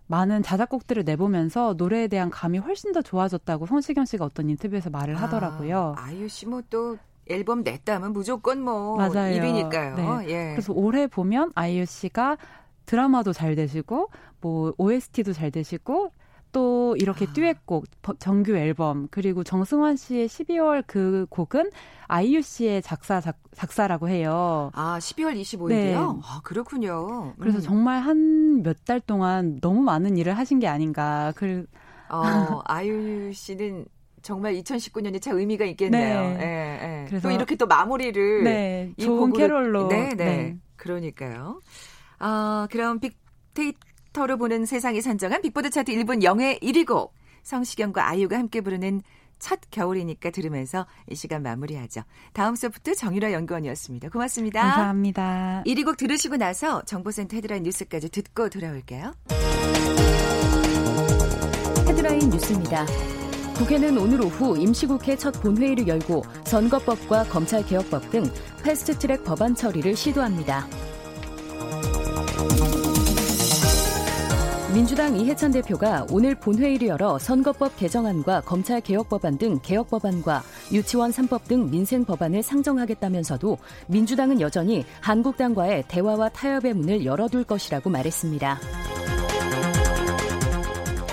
많은 0.06 0.42
자작곡들을 0.42 1.04
내보면서 1.04 1.74
노래에 1.76 2.08
대한 2.08 2.30
감이 2.30 2.58
훨씬 2.58 2.92
더 2.92 3.00
좋아졌다고 3.02 3.66
성시경 3.66 4.04
씨가 4.04 4.24
어떤 4.24 4.50
인터뷰에서 4.50 4.90
말을 4.90 5.16
아, 5.16 5.22
하더라고요. 5.22 5.94
아이유 5.96 6.28
씨 6.28 6.46
뭐또 6.46 6.98
앨범 7.26 7.62
냈다면 7.62 8.12
무조건 8.12 8.60
뭐 8.60 8.96
맞아요. 8.96 9.40
1위니까요. 9.40 9.94
네. 9.96 10.28
예. 10.28 10.50
그래서 10.52 10.72
올해 10.74 11.06
보면 11.06 11.52
아이유 11.54 11.86
씨가 11.86 12.36
드라마도 12.86 13.32
잘 13.32 13.54
되시고 13.54 14.08
뭐 14.40 14.74
OST도 14.78 15.32
잘 15.32 15.50
되시고 15.50 16.12
또 16.52 16.94
이렇게 17.00 17.26
아. 17.28 17.32
듀엣곡 17.32 17.84
정규 18.20 18.56
앨범 18.56 19.08
그리고 19.10 19.42
정승환 19.42 19.96
씨의 19.96 20.28
12월 20.28 20.84
그 20.86 21.26
곡은 21.28 21.70
아이유 22.06 22.42
씨의 22.42 22.80
작사 22.82 23.20
작, 23.20 23.38
작사라고 23.52 24.08
해요. 24.08 24.70
아 24.74 24.98
12월 25.00 25.34
25일이요? 25.40 25.68
네. 25.68 25.94
아 25.96 26.40
그렇군요. 26.44 27.34
그래서 27.40 27.58
음. 27.58 27.62
정말 27.62 28.00
한 28.00 28.62
몇 28.62 28.84
달 28.84 29.00
동안 29.00 29.58
너무 29.60 29.80
많은 29.82 30.16
일을 30.16 30.36
하신 30.38 30.60
게 30.60 30.68
아닌가. 30.68 31.32
그 31.34 31.66
어, 32.08 32.22
아이유 32.66 33.32
씨는 33.32 33.86
정말 34.22 34.54
2019년이 34.54 35.20
참 35.20 35.36
의미가 35.38 35.64
있겠네요. 35.64 36.20
네. 36.20 36.38
예, 36.40 37.00
예. 37.02 37.06
그래서 37.08 37.28
또 37.28 37.34
이렇게 37.34 37.56
또 37.56 37.66
마무리를 37.66 38.44
네, 38.44 38.92
좋은 38.98 39.30
곡으로, 39.30 39.32
캐롤로 39.38 39.88
네, 39.88 40.08
네, 40.10 40.14
네. 40.14 40.56
그러니까요. 40.76 41.60
어, 42.24 42.66
그럼 42.70 43.00
빅데이터로 43.00 44.38
보는 44.38 44.64
세상이 44.64 45.02
선정한 45.02 45.42
빅보드 45.42 45.68
차트 45.68 45.92
1분 45.92 46.22
영예 46.22 46.58
1위 46.62 46.86
곡 46.86 47.14
성시경과 47.42 48.08
아이유가 48.08 48.38
함께 48.38 48.62
부르는 48.62 49.02
첫 49.38 49.60
겨울이니까 49.70 50.30
들으면서 50.30 50.86
이 51.10 51.14
시간 51.14 51.42
마무리하죠. 51.42 52.02
다음 52.32 52.54
소프트 52.54 52.94
정유라 52.94 53.32
연구원이었습니다. 53.32 54.08
고맙습니다. 54.08 54.62
감사합니다. 54.62 55.64
1위 55.66 55.84
곡 55.84 55.98
들으시고 55.98 56.38
나서 56.38 56.80
정보센터 56.86 57.36
헤드라인 57.36 57.62
뉴스까지 57.64 58.08
듣고 58.08 58.48
돌아올게요. 58.48 59.14
헤드라인 61.86 62.30
뉴스입니다. 62.30 62.86
국회는 63.58 63.98
오늘 63.98 64.22
오후 64.22 64.56
임시국회 64.56 65.16
첫 65.16 65.32
본회의를 65.42 65.86
열고 65.86 66.22
선거법과 66.44 67.24
검찰개혁법 67.24 68.10
등 68.10 68.24
패스트트랙 68.62 69.24
법안 69.24 69.54
처리를 69.54 69.94
시도합니다. 69.94 70.66
민주당 74.74 75.16
이해찬 75.16 75.52
대표가 75.52 76.04
오늘 76.10 76.34
본회의를 76.34 76.88
열어 76.88 77.16
선거법 77.16 77.76
개정안과 77.76 78.40
검찰개혁법안 78.40 79.38
등 79.38 79.60
개혁법안과 79.62 80.42
유치원 80.72 81.12
3법 81.12 81.44
등 81.44 81.70
민생 81.70 82.04
법안을 82.04 82.42
상정하겠다면서도 82.42 83.56
민주당은 83.86 84.40
여전히 84.40 84.84
한국당과의 85.00 85.84
대화와 85.86 86.30
타협의 86.30 86.74
문을 86.74 87.04
열어둘 87.04 87.44
것이라고 87.44 87.88
말했습니다. 87.88 88.58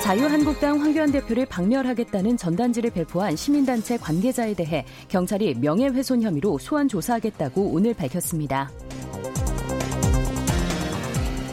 자유한국당 0.01 0.81
황교안 0.81 1.11
대표를 1.11 1.45
박멸하겠다는 1.45 2.37
전단지를 2.37 2.89
배포한 2.89 3.35
시민단체 3.35 3.97
관계자에 3.97 4.55
대해 4.55 4.85
경찰이 5.07 5.53
명예훼손 5.59 6.23
혐의로 6.23 6.57
소환 6.57 6.87
조사하겠다고 6.87 7.61
오늘 7.61 7.93
밝혔습니다. 7.93 8.71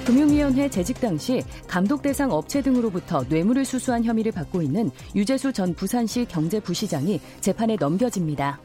금융위원회 0.08 0.70
재직 0.70 1.02
당시 1.02 1.42
감독 1.66 2.00
대상 2.00 2.32
업체 2.32 2.62
등으로부터 2.62 3.26
뇌물을 3.28 3.66
수수한 3.66 4.02
혐의를 4.02 4.32
받고 4.32 4.62
있는 4.62 4.90
유재수 5.14 5.52
전 5.52 5.74
부산시 5.74 6.24
경제부시장이 6.24 7.20
재판에 7.42 7.76
넘겨집니다. 7.78 8.58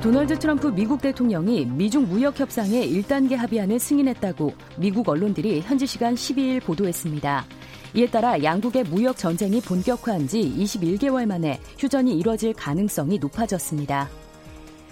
도널드 0.00 0.38
트럼프 0.38 0.68
미국 0.68 1.02
대통령이 1.02 1.66
미중 1.66 2.08
무역 2.08 2.40
협상의 2.40 2.90
1단계 2.90 3.36
합의안을 3.36 3.78
승인했다고 3.78 4.54
미국 4.78 5.06
언론들이 5.06 5.60
현지 5.60 5.86
시간 5.86 6.14
12일 6.14 6.64
보도했습니다. 6.64 7.44
이에 7.92 8.06
따라 8.06 8.42
양국의 8.42 8.84
무역 8.84 9.18
전쟁이 9.18 9.60
본격화한 9.60 10.28
지 10.28 10.40
21개월 10.40 11.26
만에 11.26 11.60
휴전이 11.78 12.16
이뤄질 12.18 12.54
가능성이 12.54 13.18
높아졌습니다. 13.18 14.08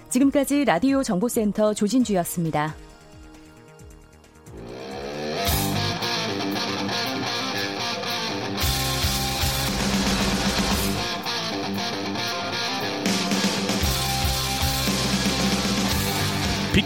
지금까지 0.09 0.65
라디오 0.65 1.01
정보센터 1.01 1.73
조진주였습니다. 1.73 2.75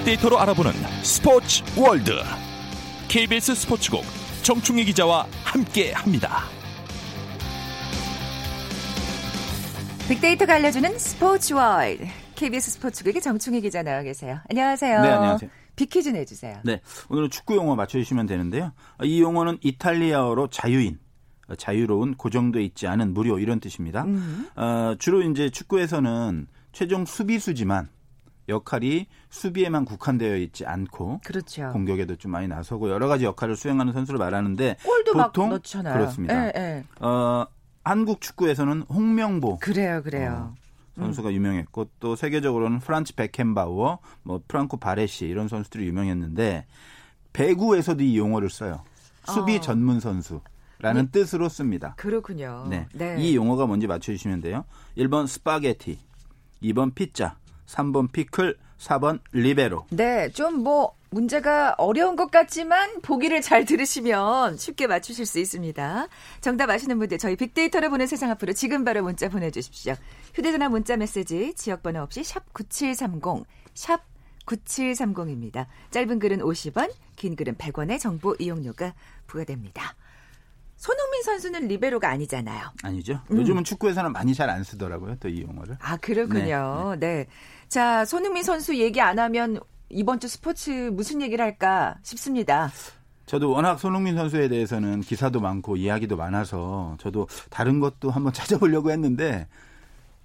빅데이터로 0.06 0.40
알아보는 0.40 0.72
스포츠 1.02 1.64
월드 1.76 2.12
KBS 3.08 3.56
스포츠국 3.56 4.04
정충희 4.44 4.86
기자와 4.86 5.26
함께합니다. 5.44 6.44
빅데이터가 10.08 10.54
알려주는 10.54 11.00
스포츠 11.00 11.54
월드 11.56 12.06
KBS 12.36 12.72
스포츠국의 12.74 13.20
정충희 13.20 13.62
기자 13.62 13.82
나와 13.82 14.04
계세요. 14.04 14.38
안녕하세요. 14.48 15.02
네, 15.02 15.10
안녕하세요. 15.10 15.50
빅퀴즈 15.76 16.10
내주세요. 16.10 16.60
네, 16.64 16.82
오늘은 17.10 17.32
축구 17.32 17.56
용어 17.56 17.76
맞춰주시면 17.76 18.28
되는데요. 18.28 18.74
이 19.02 19.20
용어는 19.20 19.58
이탈리아어로 19.62 20.50
자유인, 20.52 21.00
자유로운, 21.58 22.14
고정돼 22.14 22.64
있지 22.64 22.86
않은 22.86 23.16
무료 23.16 23.40
이런 23.40 23.60
뜻입니다. 23.60 24.04
음. 24.04 24.50
어, 24.56 24.94
주로 25.00 25.24
이제 25.24 25.50
축구에서는 25.50 26.46
최종 26.74 27.06
수비수지만 27.06 27.90
역할이 28.48 29.08
수비에만 29.30 29.86
국한되어 29.86 30.38
있지 30.38 30.66
않고 30.66 31.22
그렇죠. 31.24 31.70
공격에도 31.72 32.16
좀 32.16 32.32
많이 32.32 32.48
나서고 32.48 32.90
여러 32.90 33.08
가지 33.08 33.26
역할을 33.26 33.56
수행하는 33.56 33.94
선수를 33.94 34.18
말하는데 34.20 34.78
골도 34.84 35.14
보통 35.14 35.50
막 35.50 35.56
넣잖아요. 35.56 35.94
그렇습니다. 35.94 36.48
에, 36.48 36.52
에. 36.56 36.84
어, 37.00 37.46
한국 37.84 38.22
축구에서는 38.22 38.84
홍명보 38.84 39.60
그래요, 39.60 40.02
그래요. 40.04 40.54
어, 40.54 41.02
선수가 41.02 41.30
음. 41.30 41.34
유명했고 41.34 41.90
또 42.00 42.16
세계적으로는 42.16 42.80
프란츠 42.80 43.16
베켄바우어, 43.16 44.00
뭐 44.24 44.42
프랑코 44.48 44.78
바레시 44.78 45.26
이런 45.26 45.48
선수들이 45.48 45.86
유명했는데 45.88 46.66
배구에서도 47.34 48.04
이 48.04 48.18
용어를 48.18 48.50
써요. 48.50 48.84
수비 49.26 49.58
어. 49.58 49.62
전문 49.62 50.00
선수 50.00 50.42
라는 50.80 51.06
네. 51.06 51.12
뜻으로 51.12 51.50
씁니다. 51.50 51.96
그렇군요. 51.98 52.68
네. 52.70 52.88
네. 52.94 53.16
이 53.20 53.36
용어가 53.36 53.66
뭔지 53.66 53.88
맞춰 53.88 54.12
주시면 54.12 54.42
돼요. 54.42 54.66
1번 54.98 55.28
스파게티, 55.28 55.98
2번 56.64 56.94
피자, 56.94 57.38
3번 57.68 58.12
피클, 58.12 58.58
4번 58.80 59.20
리베로. 59.32 59.88
네, 59.92 60.30
좀 60.32 60.64
뭐 60.64 60.96
문제가 61.12 61.76
어려운 61.78 62.18
것 62.18 62.30
같지만 62.30 63.00
보기를 63.02 63.42
잘 63.42 63.64
들으시면 63.64 64.58
쉽게 64.58 64.86
맞추실 64.86 65.26
수 65.26 65.40
있습니다. 65.40 66.08
정답 66.42 66.70
아시는 66.70 67.00
분들 67.00 67.20
저희 67.20 67.38
빅데이터를 67.38 67.90
보는 67.90 68.06
세상 68.06 68.32
앞으로 68.32 68.52
지금 68.52 68.84
바로 68.84 69.02
문자 69.02 69.30
보내주십시오. 69.30 69.94
휴대전화 70.34 70.68
문자 70.68 70.98
메시지 70.98 71.54
지역번호 71.54 72.02
없이 72.02 72.22
샵 72.26 72.52
9730, 72.54 73.46
샵 73.74 74.02
9730입니다. 74.46 75.68
짧은 75.92 76.20
글은 76.20 76.40
50원, 76.40 76.92
긴 77.16 77.36
글은 77.38 77.56
100원의 77.56 78.00
정보 78.00 78.36
이용료가 78.38 78.94
부과됩니다. 79.28 79.96
손흥민 80.78 81.24
선수는 81.24 81.68
리베로가 81.70 82.10
아니잖아요. 82.10 82.74
아니죠. 82.84 83.22
음. 83.32 83.38
요즘은 83.38 83.64
축구에서는 83.64 84.12
많이 84.12 84.34
잘 84.34 84.50
안 84.50 84.64
쓰더라고요. 84.64 85.16
또 85.20 85.30
이 85.30 85.42
용어를. 85.42 85.78
아, 85.82 85.96
그렇군요. 85.98 86.96
네. 87.00 87.24
네. 87.24 87.28
자, 87.76 88.06
손흥민 88.06 88.42
선수 88.42 88.78
얘기 88.78 89.02
안 89.02 89.20
하면 89.20 89.60
이번 89.90 90.22
주 90.22 90.30
스포츠 90.30 90.70
무슨 90.94 91.22
얘기를 91.22 91.44
할까 91.44 91.98
싶습니다. 92.04 92.72
저도 93.26 93.52
워낙 93.52 93.80
손흥민 93.80 94.16
선수에 94.16 94.48
대해서는 94.48 95.02
기사도 95.02 95.42
많고 95.42 95.76
이야기도 95.76 96.16
많아서 96.16 96.96
저도 97.02 97.28
다른 97.50 97.82
것도 97.82 98.12
한번 98.12 98.32
찾아보려고 98.32 98.92
했는데 98.92 99.50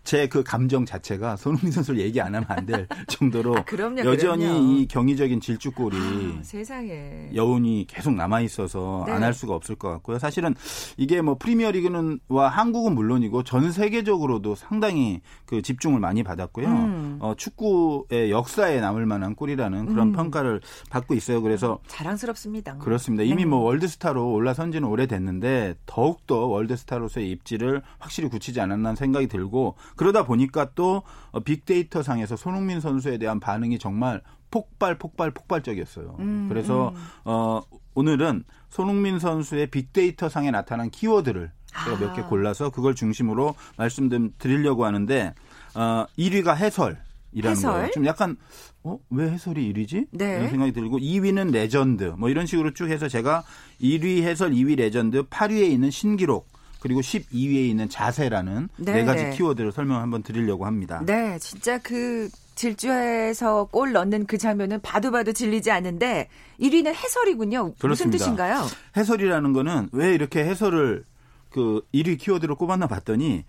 제 0.05 0.27
그 0.29 0.43
감정 0.43 0.85
자체가 0.85 1.37
손흥민 1.37 1.71
선수를 1.73 2.01
얘기 2.01 2.21
안 2.21 2.35
하면 2.35 2.45
안 2.49 2.67
될 2.67 2.87
정도로 3.09 3.57
아, 3.57 3.65
그럼요, 3.65 4.01
여전히 4.05 4.45
그럼요. 4.47 4.63
이 4.73 4.87
경이적인 4.87 5.41
질주골이 5.41 5.97
아, 5.97 6.43
세상에 6.43 7.31
여운이 7.35 7.87
계속 7.89 8.15
남아 8.15 8.41
있어서 8.43 9.05
네. 9.07 9.13
안할 9.13 9.33
수가 9.35 9.55
없을 9.55 9.75
것 9.77 9.89
같고요. 9.91 10.19
사실은 10.19 10.55
이게 10.97 11.21
뭐 11.23 11.37
프리미어리그는와 11.39 12.49
한국은 12.49 12.95
물론이고 12.95 13.43
전 13.45 13.73
세계적으로도 13.73 14.55
상당히 14.55 15.21
그 15.47 15.63
집중을 15.63 16.01
많이 16.01 16.23
받았고요. 16.23 16.67
음. 16.67 17.17
어, 17.21 17.35
축구의 17.37 18.31
역사에 18.31 18.81
남을 18.81 19.07
만한 19.07 19.35
골이라는 19.35 19.87
그런 19.87 20.09
음. 20.09 20.13
평가를 20.13 20.61
받고 20.91 21.15
있어요. 21.15 21.41
그래서 21.43 21.79
자랑스럽습니다. 21.89 22.79
그렇습니다. 22.79 23.25
이미 23.25 23.37
네. 23.45 23.45
뭐 23.47 23.61
월드스타로 23.61 24.33
올라선 24.33 24.73
지는 24.73 24.89
오래됐는데 24.89 25.77
더욱더 25.87 26.47
월드스타로서의 26.47 27.31
입지를 27.31 27.83
확실히 27.99 28.29
굳히지 28.29 28.61
않았나 28.61 28.95
생각이 28.95 29.27
들고 29.29 29.77
그러다 29.97 30.25
보니까 30.25 30.71
또 30.75 31.03
어, 31.31 31.41
빅데이터 31.41 32.03
상에서 32.03 32.37
손흥민 32.37 32.81
선수에 32.81 33.19
대한 33.19 33.41
반응이 33.41 33.79
정말 33.79 34.23
폭발, 34.51 34.99
폭발, 34.99 35.31
폭발적이었어요. 35.31 36.17
음, 36.19 36.47
그래서 36.49 36.91
음. 36.91 37.07
어, 37.25 37.61
오늘은 37.95 38.45
손흥민 38.69 39.19
선수의 39.19 39.69
빅데이터 39.69 40.29
상에 40.29 40.51
나타난 40.51 40.91
키워드를 40.91 41.51
제가 41.85 41.97
아. 41.97 42.01
몇개 42.01 42.23
골라서 42.23 42.71
그걸 42.71 42.95
중심으로 42.95 43.55
말씀 43.77 44.11
좀 44.11 44.33
드리려고 44.39 44.85
하는데 44.85 45.35
어, 45.75 46.07
1위가 46.19 46.57
해설. 46.57 46.99
이라는 47.33 47.57
해설? 47.57 47.73
거예요. 47.73 47.91
좀 47.93 48.07
약간 48.07 48.37
어? 48.83 48.99
왜 49.11 49.31
해설이 49.31 49.73
1위지? 49.73 50.07
네. 50.11 50.37
이런 50.37 50.51
생각이 50.51 50.73
들고 50.73 50.99
2위는 50.99 51.53
레전드. 51.53 52.15
뭐 52.19 52.29
이런 52.29 52.47
식으로 52.47 52.73
쭉 52.75 52.89
해서 52.89 53.09
제가 53.09 53.45
1위 53.81 54.23
해설, 54.23 54.51
2위 54.51 54.77
레전드, 54.77 55.23
8위에 55.25 55.71
있는 55.71 55.91
신기록 55.93 56.49
그리고 56.81 57.01
12위에 57.01 57.69
있는 57.69 57.89
자세라는 57.89 58.69
네, 58.79 58.93
네 58.93 59.05
가지 59.05 59.25
네. 59.25 59.31
키워드를 59.31 59.73
설명 59.73 60.01
한번 60.01 60.23
드리려고 60.23 60.67
합니다. 60.67 61.03
네, 61.05 61.39
진짜 61.39 61.79
그 61.79 62.29
질주해서 62.55 63.69
골 63.71 63.93
넣는 63.93 64.27
그 64.27 64.37
장면은 64.37 64.81
봐도 64.81 65.11
봐도 65.11 65.33
질리지 65.33 65.71
않는데 65.71 66.29
1위는 66.61 66.95
해설이군요. 66.95 67.75
그렇습니다. 67.79 67.89
무슨 67.89 68.11
뜻인가요? 68.11 68.67
해설이라는 68.97 69.53
거는 69.53 69.89
왜 69.93 70.15
이렇게 70.15 70.45
해설을 70.45 71.05
그 71.51 71.83
1위 71.95 72.19
키워드로 72.19 72.57
꼽았나 72.57 72.87
봤더니 72.87 73.45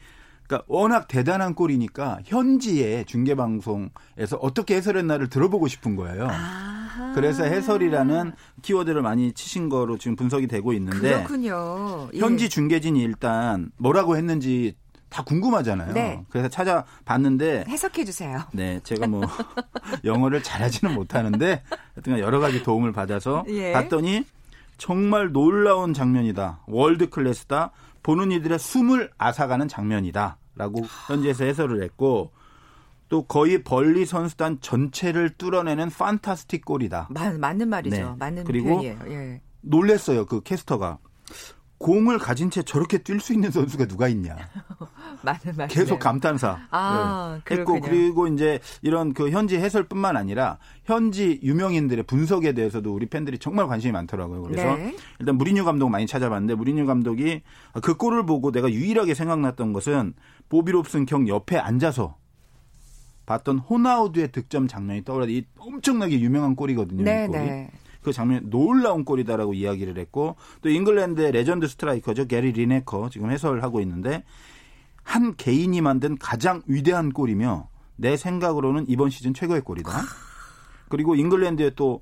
그러니까 0.47 0.65
워낙 0.67 1.07
대단한 1.07 1.55
골이니까 1.55 2.19
현지의 2.25 3.05
중계 3.05 3.35
방송에서 3.35 4.37
어떻게 4.41 4.75
해설했나를 4.75 5.29
들어보고 5.29 5.67
싶은 5.67 5.95
거예요. 5.95 6.27
아. 6.29 6.70
그래서 7.15 7.43
해설이라는 7.43 8.33
키워드를 8.61 9.01
많이 9.01 9.33
치신 9.33 9.69
거로 9.69 9.97
지금 9.97 10.15
분석이 10.15 10.47
되고 10.47 10.73
있는데 10.73 11.17
그렇군요. 11.17 12.09
예. 12.13 12.19
현지 12.19 12.49
중계진이 12.49 13.01
일단 13.01 13.71
뭐라고 13.77 14.17
했는지 14.17 14.75
다 15.09 15.23
궁금하잖아요. 15.23 15.93
네. 15.93 16.23
그래서 16.29 16.47
찾아봤는데 16.47 17.65
해석해 17.67 18.05
주세요. 18.05 18.43
네, 18.53 18.79
제가 18.83 19.07
뭐 19.07 19.21
영어를 20.05 20.41
잘하지는 20.41 20.95
못하는데 20.95 21.63
하여튼 21.95 22.19
여러 22.19 22.39
가지 22.39 22.63
도움을 22.63 22.93
받아서 22.93 23.43
예. 23.49 23.73
봤더니 23.73 24.23
정말 24.77 25.31
놀라운 25.31 25.93
장면이다. 25.93 26.61
월드 26.67 27.09
클래스다. 27.09 27.71
보는 28.03 28.31
이들의 28.31 28.57
숨을 28.57 29.11
앗아가는 29.17 29.67
장면이다. 29.67 30.37
라고 30.55 30.81
현지에서 31.07 31.43
해설을 31.45 31.83
했고 31.83 32.31
또 33.11 33.23
거의 33.23 33.61
벌리 33.61 34.05
선수단 34.05 34.61
전체를 34.61 35.31
뚫어내는 35.31 35.89
판타스틱 35.89 36.63
골이다. 36.63 37.09
맞, 37.11 37.37
맞는 37.37 37.67
말이죠. 37.67 37.95
네. 37.95 38.15
맞는 38.17 38.45
그리고 38.45 38.69
표현이에요. 38.69 38.99
예. 39.07 39.41
놀랬어요. 39.59 40.25
그 40.25 40.39
캐스터가. 40.41 40.97
공을 41.77 42.19
가진 42.19 42.49
채 42.49 42.61
저렇게 42.61 42.99
뛸 42.99 43.19
수 43.19 43.33
있는 43.33 43.51
선수가 43.51 43.87
누가 43.87 44.07
있냐. 44.07 44.37
맞는 45.23 45.57
말. 45.57 45.67
계속 45.67 45.99
감탄사. 45.99 46.57
아, 46.71 47.41
네. 47.43 47.57
했고 47.57 47.81
그리고 47.81 48.27
이제 48.27 48.59
이런 48.81 49.13
그 49.13 49.29
현지 49.29 49.57
해설뿐만 49.57 50.15
아니라 50.15 50.57
현지 50.85 51.37
유명인들의 51.43 52.05
분석에 52.05 52.53
대해서도 52.53 52.93
우리 52.93 53.07
팬들이 53.07 53.39
정말 53.39 53.67
관심이 53.67 53.91
많더라고요. 53.91 54.43
그래서 54.43 54.73
네. 54.77 54.95
일단 55.19 55.35
무리뉴 55.35 55.65
감독 55.65 55.89
많이 55.89 56.07
찾아봤는데 56.07 56.55
무리뉴 56.55 56.85
감독이 56.85 57.41
그 57.81 57.97
골을 57.97 58.25
보고 58.25 58.53
내가 58.53 58.71
유일하게 58.71 59.15
생각났던 59.15 59.73
것은 59.73 60.13
보비 60.47 60.71
롭슨 60.71 61.05
경 61.05 61.27
옆에 61.27 61.57
앉아서 61.57 62.20
봤던 63.31 63.59
호나우드의 63.59 64.31
득점 64.31 64.67
장면이 64.67 65.03
떠올라. 65.05 65.25
이 65.27 65.45
엄청나게 65.57 66.19
유명한 66.19 66.55
골이거든요. 66.55 67.03
네, 67.03 67.25
이 67.25 67.27
골이. 67.27 67.39
네. 67.39 67.71
그 68.01 68.11
장면 68.11 68.49
놀라운 68.49 69.05
골이다라고 69.05 69.53
이야기를 69.53 69.97
했고 69.97 70.35
또 70.61 70.69
잉글랜드의 70.69 71.31
레전드 71.31 71.67
스트라이커죠 71.67 72.25
게리 72.25 72.51
리네커 72.51 73.09
지금 73.11 73.29
해설하고 73.29 73.79
있는데 73.81 74.23
한 75.03 75.35
개인이 75.35 75.79
만든 75.81 76.17
가장 76.17 76.63
위대한 76.65 77.11
골이며 77.11 77.69
내 77.95 78.17
생각으로는 78.17 78.85
이번 78.87 79.09
시즌 79.11 79.33
최고의 79.33 79.61
골이다. 79.61 79.91
그리고 80.89 81.15
잉글랜드의 81.15 81.73
또 81.75 82.01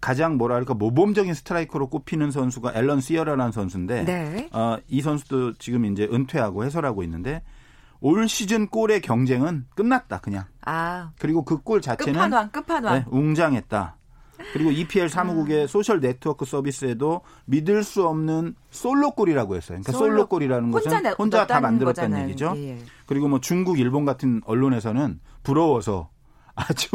가장 0.00 0.36
뭐랄까 0.36 0.74
모범적인 0.74 1.32
스트라이커로 1.34 1.88
꼽히는 1.88 2.30
선수가 2.30 2.72
앨런 2.74 3.00
시어라라는 3.00 3.52
선수인데 3.52 4.04
네. 4.04 4.48
어, 4.52 4.78
이 4.88 5.00
선수도 5.00 5.54
지금 5.54 5.84
이제 5.84 6.08
은퇴하고 6.10 6.64
해설하고 6.64 7.02
있는데 7.04 7.42
올 8.06 8.28
시즌 8.28 8.68
골의 8.68 9.00
경쟁은 9.00 9.64
끝났다 9.74 10.18
그냥. 10.20 10.44
아. 10.66 11.12
그리고 11.18 11.42
그 11.42 11.62
골 11.62 11.80
자체는 11.80 12.12
끝판왕 12.12 12.50
끝판왕. 12.50 12.94
네, 12.94 13.04
웅장했다. 13.08 13.96
그리고 14.52 14.70
EPL 14.72 15.08
사무국의 15.08 15.64
아. 15.64 15.66
소셜 15.66 16.00
네트워크 16.00 16.44
서비스에도 16.44 17.22
믿을 17.46 17.82
수 17.82 18.06
없는 18.06 18.56
솔로골이라고 18.70 19.56
했어요. 19.56 19.78
그러니까 19.82 19.92
솔로, 19.92 20.10
솔로골이라는 20.16 20.70
것은 20.70 20.92
혼자, 20.92 21.12
혼자 21.14 21.46
다 21.46 21.60
만들었다는 21.60 22.10
거잖아요. 22.10 22.28
얘기죠. 22.28 22.52
예, 22.56 22.72
예. 22.72 22.78
그리고 23.06 23.28
뭐 23.28 23.40
중국, 23.40 23.78
일본 23.78 24.04
같은 24.04 24.42
언론에서는 24.44 25.20
부러워서 25.42 26.10
아주 26.54 26.88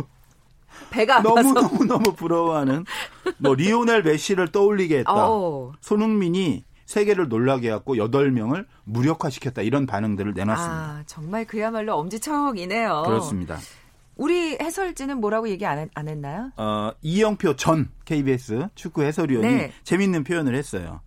배가 0.92 1.24
너무 1.24 1.54
너무 1.54 1.86
너무 1.86 2.14
부러워하는 2.14 2.86
뭐 3.40 3.56
리오넬 3.56 4.04
메시를 4.04 4.52
떠올리게 4.52 5.00
했다. 5.00 5.28
오. 5.28 5.74
손흥민이 5.82 6.66
세계를 6.90 7.28
놀라게 7.30 7.72
했고 7.72 7.96
8명을 7.98 8.66
무력화시켰다. 8.86 9.62
이런 9.62 9.86
반응들을 9.86 10.34
내놨습니다. 10.34 10.76
아, 10.76 11.04
정말 11.06 11.46
그야말로 11.46 11.96
엄지척이네요. 11.96 13.04
그렇습니다. 13.06 13.60
우리 14.16 14.58
해설진은 14.60 15.22
뭐라고 15.22 15.50
얘기 15.50 15.68
안, 15.68 15.88
안 15.94 16.08
했나요? 16.08 16.52
어, 16.58 16.92
이영표 17.04 17.58
전 17.58 17.92
KBS 18.06 18.70
축구 18.74 19.04
해설위원이 19.04 19.48
네. 19.48 19.72
재밌는 19.84 20.24
표현을 20.24 20.56
했어요. 20.56 21.02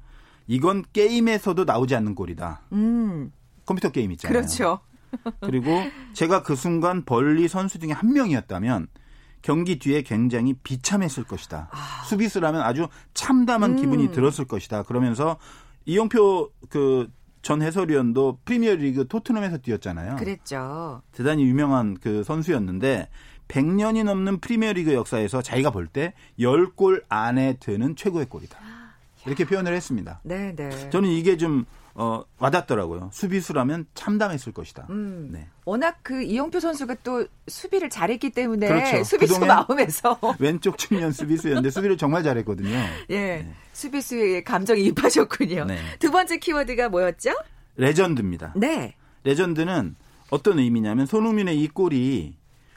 이건 0.47 0.85
게임에서도 0.93 1.65
나오지 1.65 1.97
않는 1.97 2.15
골이다. 2.15 2.61
음. 2.71 3.33
컴퓨터 3.67 3.91
게임 3.91 4.13
있잖아요. 4.13 4.39
그렇죠. 4.39 4.79
그리고 5.43 5.83
제가 6.13 6.45
그 6.45 6.55
순간 6.55 7.05
벌리 7.05 7.49
선수 7.49 7.81
중에 7.81 7.91
한 7.91 8.13
명이었다면 8.13 8.87
경기 9.43 9.81
뒤에 9.81 10.03
굉장히 10.03 10.55
비참했을 10.55 11.25
것이다. 11.25 11.71
아. 11.73 12.05
수비수라면 12.05 12.61
아주 12.61 12.87
참담한 13.15 13.73
음. 13.73 13.77
기분이 13.77 14.13
들었을 14.13 14.45
것이다. 14.45 14.85
그러면서 14.85 15.39
이용표 15.85 16.51
그 16.69 17.09
전 17.43 17.61
해설위원도 17.61 18.39
프리미어리그 18.45 19.09
토트넘에서 19.09 19.59
뛰었잖아요. 19.59 20.15
그랬죠. 20.17 21.03
대단히 21.11 21.43
유명한 21.45 21.99
그 22.01 22.23
선수였는데 22.23 23.09
100년이 23.49 24.05
넘는 24.05 24.39
프리미어리그 24.39 24.95
역사에서 24.95 25.43
자기가 25.43 25.71
볼 25.73 25.89
때 25.89 26.15
10골 26.39 27.03
안에 27.09 27.55
드는 27.59 27.97
최고의 27.97 28.27
골이다. 28.27 28.57
이렇게 29.27 29.45
표현을 29.45 29.75
했습니다. 29.75 30.21
네, 30.25 30.55
네. 30.55 30.91
저는 30.91 31.09
이게 31.09 31.37
좀 31.37 31.65
어, 31.95 32.25
와닿더라고요. 32.39 33.11
수비수라면 33.13 33.87
참담했을 33.95 34.53
것이다. 34.53 34.87
음, 34.91 35.29
네. 35.31 35.47
워낙 35.65 35.99
그 36.03 36.23
이영표 36.23 36.59
선수가 36.59 36.97
또 37.05 37.27
수비를 37.49 37.91
잘했기 37.91 38.31
때문에 38.31 38.67
그렇죠. 38.67 39.05
수비수 39.05 39.41
마음에서 39.41 40.19
왼쪽 40.41 40.79
측면 40.79 41.13
수비수였는데 41.13 41.71
수비를 41.71 41.99
정말 41.99 42.23
잘했거든요. 42.23 42.71
예, 43.11 43.19
네. 43.19 43.55
수비수의 43.73 44.45
감정이 44.45 44.85
입하셨군요. 44.87 45.67
네. 45.67 45.79
두 45.99 46.11
번째 46.11 46.39
키워드가 46.39 46.89
뭐였죠? 46.89 47.33
레전드입니다. 47.77 48.55
네. 48.57 48.95
레전드는 49.25 49.97
어떤 50.31 50.59
의미냐면 50.59 51.05
손흥민의 51.05 51.61
이 51.61 51.69
골이 51.69 52.37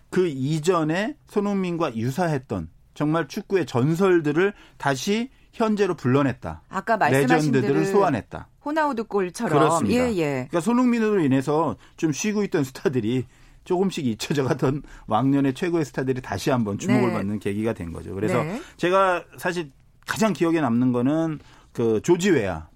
그 0.10 0.28
이전에 0.28 1.16
손흥민과 1.28 1.96
유사했던 1.96 2.70
정말 2.94 3.28
축구의 3.28 3.66
전설들을 3.66 4.54
다시 4.78 5.30
현재로 5.56 5.96
불러냈다. 5.96 6.62
아까 6.70 6.98
말씀하신 6.98 7.52
레전드들을 7.54 7.86
소환했다. 7.86 8.50
호나우드 8.64 9.06
골처럼. 9.06 9.58
그렇습니다. 9.58 9.96
예, 9.96 10.16
예. 10.16 10.32
그러니까 10.50 10.60
손흥민으로 10.60 11.22
인해서 11.22 11.78
좀 11.96 12.12
쉬고 12.12 12.44
있던 12.44 12.64
스타들이 12.64 13.26
조금씩 13.64 14.06
잊혀져 14.06 14.44
가던 14.44 14.84
왕년의 15.08 15.54
최고의 15.54 15.86
스타들이 15.86 16.22
다시 16.22 16.50
한번 16.50 16.78
주목을 16.78 17.08
네. 17.08 17.14
받는 17.14 17.40
계기가 17.40 17.74
된 17.74 17.94
거죠. 17.94 18.14
그래서 18.14 18.44
네. 18.44 18.62
제가 18.78 19.24
사실 19.38 19.72
가장 20.06 20.34
기억에 20.34 20.60
남는 20.62 20.92
거는 20.92 21.40
그 21.72 22.02
조지 22.04 22.32
웨아. 22.32 22.68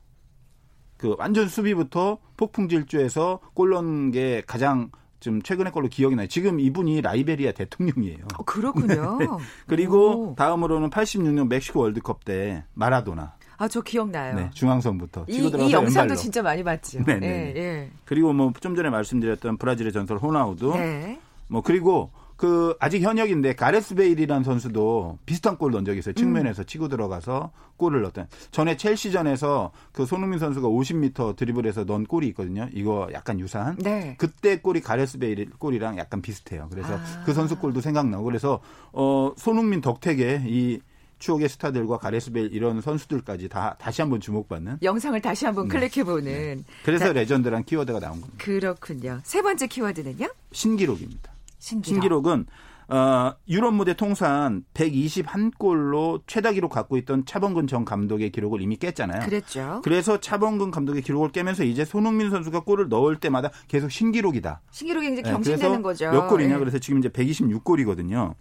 그 0.98 1.16
완전 1.18 1.48
수비부터 1.48 2.18
폭풍 2.38 2.68
질주에서 2.70 3.40
골 3.54 3.70
넣은 3.72 4.12
게 4.12 4.42
가장 4.48 4.90
좀 5.20 5.42
최근의 5.42 5.72
걸로 5.74 5.88
기억이 5.88 6.16
나요. 6.16 6.28
지금 6.28 6.60
이분이 6.60 7.02
라이베리아 7.02 7.52
대통령이에요. 7.52 8.26
어, 8.38 8.44
그렇군요. 8.44 9.18
네. 9.20 9.28
그리고 9.68 10.30
오. 10.32 10.36
다음으로는 10.36 10.90
86년 10.90 11.48
멕시코 11.48 11.82
월드컵 11.82 12.24
때 12.26 12.64
마라도나. 12.74 13.34
아, 13.58 13.68
저 13.68 13.82
기억나요. 13.82 14.36
네, 14.36 14.50
중앙선부터 14.54 15.26
이, 15.28 15.36
이 15.36 15.72
영상도 15.74 16.16
진짜 16.16 16.42
많이 16.42 16.64
봤죠. 16.64 17.04
네, 17.04 17.20
네. 17.20 17.54
예, 17.56 17.62
예. 17.62 17.92
그리고 18.06 18.32
뭐 18.32 18.54
좀 18.62 18.76
전에 18.76 18.90
말씀드렸던 18.90 19.58
브라질의 19.58 19.92
전설 19.92 20.18
호나우드. 20.18 20.64
네. 20.66 21.20
뭐 21.48 21.62
그리고 21.62 22.12
그 22.40 22.74
아직 22.80 23.02
현역인데 23.02 23.56
가레스 23.56 23.96
베일이라는 23.96 24.46
선수도 24.46 25.20
비슷한 25.26 25.58
골 25.58 25.74
넣은 25.74 25.84
적이 25.84 26.00
있어요. 26.00 26.14
측면에서 26.14 26.64
음. 26.64 26.66
치고 26.66 26.88
들어가서 26.88 27.52
골을 27.76 28.02
넣었던. 28.04 28.30
전에 28.52 28.78
첼시전에서 28.78 29.74
그 29.92 30.06
손흥민 30.06 30.40
선수가 30.40 30.66
50m 30.70 31.36
드리블해서 31.36 31.84
넣은 31.84 32.06
골이 32.06 32.28
있거든요. 32.30 32.70
이거 32.72 33.10
약간 33.12 33.42
유사한. 33.42 33.76
네. 33.76 34.16
그때 34.18 34.62
골이 34.62 34.80
가레스 34.80 35.20
베일 35.20 35.50
골이랑 35.60 35.98
약간 35.98 36.22
비슷해요. 36.22 36.70
그래서 36.72 36.94
아. 36.94 37.24
그 37.26 37.34
선수 37.34 37.60
골도 37.60 37.82
생각나고 37.82 38.24
그래서 38.24 38.62
어 38.94 39.34
손흥민 39.36 39.82
덕택에 39.82 40.44
이 40.48 40.80
추억의 41.18 41.50
스타들과 41.50 41.98
가레스 41.98 42.32
베일 42.32 42.54
이런 42.54 42.80
선수들까지 42.80 43.50
다 43.50 43.76
다시 43.82 44.02
한번 44.02 44.22
주목받는 44.22 44.78
영상을 44.82 45.20
다시 45.20 45.46
한번 45.46 45.68
네. 45.68 45.78
클릭해 45.78 46.06
보는. 46.06 46.24
네. 46.24 46.64
그래서 46.86 47.08
자, 47.08 47.12
레전드란 47.12 47.66
키워드가 47.66 48.00
나온 48.00 48.22
겁니다. 48.22 48.42
그렇군요. 48.42 49.20
세 49.24 49.42
번째 49.42 49.68
키워드는요? 49.68 50.30
신기록입니다. 50.54 51.34
신기록. 51.60 52.28
은 52.28 52.46
어, 52.90 53.36
유럽 53.48 53.76
무대 53.76 53.94
통산 53.94 54.64
121골로 54.74 56.24
최다 56.26 56.54
기록 56.54 56.72
갖고 56.72 56.98
있던 56.98 57.24
차범근 57.24 57.68
전 57.68 57.86
감독의 57.86 58.32
기록을 58.32 58.62
이미 58.62 58.78
깼잖아요. 58.78 59.26
그랬죠. 59.26 59.82
그래서 59.84 60.20
차범근 60.20 60.72
감독의 60.72 61.04
기록을 61.04 61.32
깨면서 61.32 61.66
이제 61.66 61.86
손흥민 61.86 62.32
선수가 62.32 62.62
골을 62.62 62.90
넣을 62.90 63.18
때마다 63.18 63.52
계속 63.68 63.92
신기록이다. 63.92 64.62
신기록이 64.72 65.14
이제 65.14 65.22
네, 65.22 65.32
경신되는 65.32 65.84
거죠. 65.84 66.10
몇 66.10 66.28
골이냐? 66.28 66.54
네. 66.56 66.60
그래서 66.60 66.80
지금 66.80 66.98
이제 66.98 67.10
126골이거든요. 67.10 68.34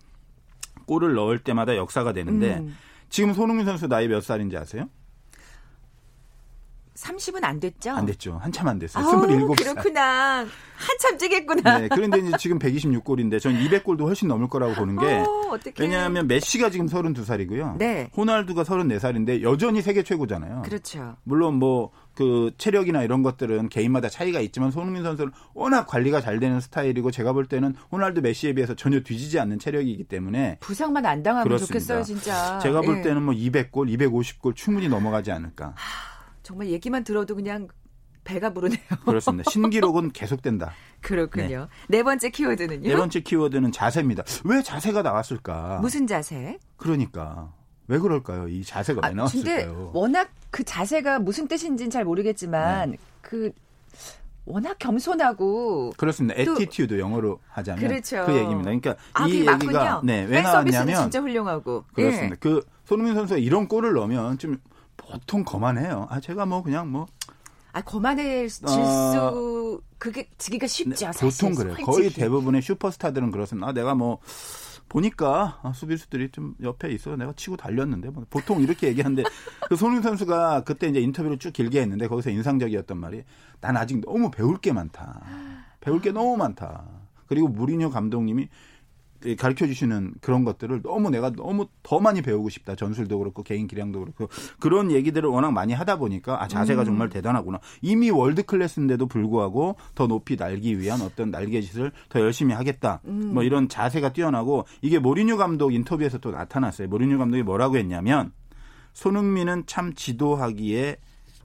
골을 0.87 1.13
넣을 1.13 1.39
때마다 1.41 1.77
역사가 1.77 2.15
되는데 2.15 2.57
음. 2.61 2.75
지금 3.11 3.35
손흥민 3.35 3.67
선수 3.67 3.87
나이 3.87 4.09
몇 4.09 4.23
살인지 4.23 4.57
아세요? 4.57 4.89
30은 6.99 7.45
안 7.45 7.61
됐죠? 7.61 7.91
안 7.93 8.07
됐죠. 8.07 8.39
한참 8.43 8.69
안 8.69 8.79
됐어요. 8.79 9.05
아우, 9.05 9.23
27살. 9.27 9.57
그렇구나. 9.57 10.47
한참 10.77 11.19
찌겠구나. 11.19 11.79
네. 11.79 11.89
그런데 11.89 12.19
이제 12.19 12.33
지금 12.39 12.59
126골인데 12.59 13.41
전 13.41 13.55
200골도 13.55 14.03
훨씬 14.03 14.29
넘을 14.29 14.49
거라고 14.49 14.75
보는 14.75 14.99
게 14.99 15.07
어, 15.07 15.59
왜냐하면 15.79 16.27
메시가 16.29 16.71
지금 16.71 16.87
32살이고요. 16.87 17.77
네. 17.79 18.11
호날두가 18.17 18.63
34살인데 18.63 19.43
여전히 19.43 19.83
세계 19.83 20.03
최고잖아요. 20.03 20.63
그렇죠. 20.63 21.17
물론 21.25 21.55
뭐 21.55 21.91
그 22.19 22.51
체력이나 22.59 23.05
이런 23.05 23.23
것들은 23.23 23.69
개인마다 23.69 24.09
차이가 24.09 24.41
있지만 24.41 24.73
손흥민 24.73 25.05
선수는 25.05 25.31
워낙 25.55 25.87
관리가 25.87 26.21
잘 26.21 26.41
되는 26.41 26.59
스타일이고 26.61 27.13
제가 27.13 27.33
볼 27.33 27.47
때는 27.47 27.77
호날두 27.93 28.23
메시에 28.23 28.55
비해서 28.55 28.75
전혀 28.75 28.99
뒤지지 28.99 29.39
않는 29.39 29.61
체력이기 29.61 30.03
때문에 30.03 30.57
부상만 30.59 31.07
안 31.07 31.23
당하면 31.23 31.45
그렇습니다. 31.47 31.75
좋겠어요, 31.75 32.03
진짜. 32.03 32.59
제가 32.59 32.81
볼 32.81 32.99
예. 32.99 33.03
때는 33.03 33.23
뭐 33.23 33.33
200골, 33.35 33.89
250골 33.97 34.57
충분히 34.57 34.89
넘어가지 34.89 35.31
않을까. 35.31 35.77
정말 36.49 36.69
얘기만 36.69 37.05
들어도 37.05 37.35
그냥 37.35 37.69
배가 38.25 38.55
부르네요. 38.55 38.81
그렇습니다. 39.05 39.51
신기록은 39.51 40.13
계속된다. 40.13 40.73
그렇군요. 41.03 41.69
네. 41.89 41.99
네 41.99 42.03
번째 42.03 42.31
키워드는요? 42.31 42.89
네 42.89 42.97
번째 42.97 43.21
키워드는 43.21 43.71
자세입니다. 43.71 44.25
왜 44.45 44.63
자세가 44.63 45.03
나왔을까? 45.03 45.81
무슨 45.83 46.07
자세? 46.07 46.59
그러니까. 46.79 47.53
왜 47.87 47.99
그럴까요? 47.99 48.49
이 48.49 48.65
자세가 48.65 49.01
아, 49.05 49.09
왜 49.09 49.15
나왔을까요? 49.15 49.75
근데 49.75 49.91
워낙 49.93 50.31
그 50.51 50.65
자세가 50.65 51.19
무슨 51.19 51.49
뜻인지는 51.49 51.91
잘 51.91 52.07
모르겠지만 52.07 52.93
네. 52.93 52.97
그 53.21 53.53
워낙 54.47 54.79
겸손하고 54.79 55.93
그렇습니다. 55.99 56.35
attitude 56.38 56.99
영어로 56.99 57.41
하자면 57.49 57.87
그렇죠. 57.87 58.25
그 58.25 58.33
얘기입니다. 58.33 58.63
그러니까 58.65 58.97
아, 59.13 59.27
이 59.27 59.47
얘기가 59.47 60.01
네, 60.03 60.25
왜 60.25 60.41
나왔냐면 60.41 60.97
진짜 60.97 61.21
훌륭하고 61.21 61.85
그렇습니다. 61.93 62.37
예. 62.37 62.39
그 62.41 62.65
손흥민 62.87 63.15
선수가 63.15 63.39
이런 63.39 63.69
골을 63.69 63.93
넣으면 63.93 64.39
좀 64.39 64.57
보통 64.99 65.45
거만해요. 65.45 66.07
아 66.11 66.21
제가 66.21 66.45
뭐 66.45 66.63
그냥 66.63 66.93
뭐 66.93 67.07
아, 67.73 67.83
거만해질 67.83 68.67
어, 68.67 68.69
수, 68.69 69.83
그게, 69.99 70.29
지기가 70.39 70.67
쉽죠. 70.67 71.11
네, 71.13 71.21
보통 71.21 71.55
그래요. 71.55 71.75
솔직히. 71.75 71.85
거의 71.85 72.11
대부분의 72.11 72.63
슈퍼스타들은 72.63 73.31
그렇습니다. 73.31 73.69
아, 73.69 73.73
내가 73.73 73.95
뭐, 73.95 74.19
보니까 74.89 75.61
아, 75.63 75.73
수비수들이 75.75 76.31
좀 76.31 76.55
옆에 76.63 76.91
있어. 76.93 77.15
내가 77.17 77.33
치고 77.35 77.57
달렸는데. 77.57 78.11
뭐, 78.11 78.25
보통 78.31 78.63
이렇게 78.63 78.89
얘기하는데, 78.89 79.23
그 79.69 79.77
손흥민 79.77 80.03
선수가 80.03 80.65
그때 80.65 80.89
이제 80.89 80.99
인터뷰를 80.99 81.39
쭉 81.39 81.53
길게 81.53 81.81
했는데, 81.83 82.09
거기서 82.09 82.31
인상적이었던 82.31 82.99
말이, 82.99 83.23
난 83.61 83.77
아직 83.77 84.01
너무 84.01 84.31
배울 84.31 84.59
게 84.59 84.73
많다. 84.73 85.21
배울 85.81 86.01
게 86.01 86.11
너무 86.11 86.37
많다. 86.37 86.85
그리고 87.27 87.49
무리뉴 87.49 87.91
감독님이 87.91 88.49
가르쳐 89.39 89.67
주시는 89.67 90.15
그런 90.21 90.45
것들을 90.45 90.83
너무 90.83 91.11
내가 91.11 91.31
너무 91.31 91.67
더 91.83 91.99
많이 91.99 92.23
배우고 92.23 92.49
싶다. 92.49 92.77
전술도 92.77 93.19
그렇고 93.19 93.43
개인 93.43 93.67
기량도 93.67 94.01
그렇고 94.01 94.29
그런 94.61 94.91
얘기들을 94.91 95.29
워낙 95.29 95.53
많이 95.53 95.73
하다 95.73 95.99
보니까 95.99 96.43
아 96.43 96.49
자세가 96.49 96.83
음. 96.83 96.87
정말 96.87 97.09
대단하구나. 97.09 97.59
이미 97.83 98.11
world 98.11 98.45
class인데도 98.45 99.07
불구하고 99.07 99.77
더 99.95 100.07
높이 100.07 100.37
날기 100.37 100.79
위한 100.79 101.01
어떤 101.03 101.31
날개짓을 101.31 101.93
더 102.09 102.21
열심히 102.21 102.55
하겠다. 102.55 103.01
음. 103.07 103.35
뭐 103.35 103.43
이런 103.43 103.69
자세가 103.69 104.13
뛰어나고 104.13 104.67
이게 104.83 104.99
모리뉴 104.99 105.37
감독 105.37 105.73
인터뷰에서 105.73 106.19
또 106.19 106.31
나타났어요. 106.31 106.89
모리뉴 106.89 107.19
감독이 107.19 107.43
뭐라고 107.43 107.77
했냐면 107.77 108.33
손흥민은 108.93 109.65
참 109.67 109.95
지도하기에 109.95 110.97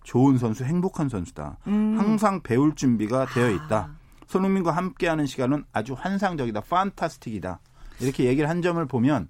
좋은 0.03 0.37
선수, 0.37 0.65
행복한 0.65 1.09
선수다. 1.09 1.57
음. 1.67 1.95
항상 1.97 2.41
배울 2.41 2.75
준비가 2.75 3.25
되어 3.25 3.49
있다. 3.49 3.95
아. 4.23 4.31
손흥민과 4.31 4.71
함께하는 4.71 5.25
시간은 5.25 5.65
아주 5.71 5.95
환상적이다, 5.97 6.61
판타스틱이다. 6.61 7.59
이렇게 7.99 8.25
얘기를 8.25 8.49
한 8.49 8.61
점을 8.61 8.83
보면 8.85 9.29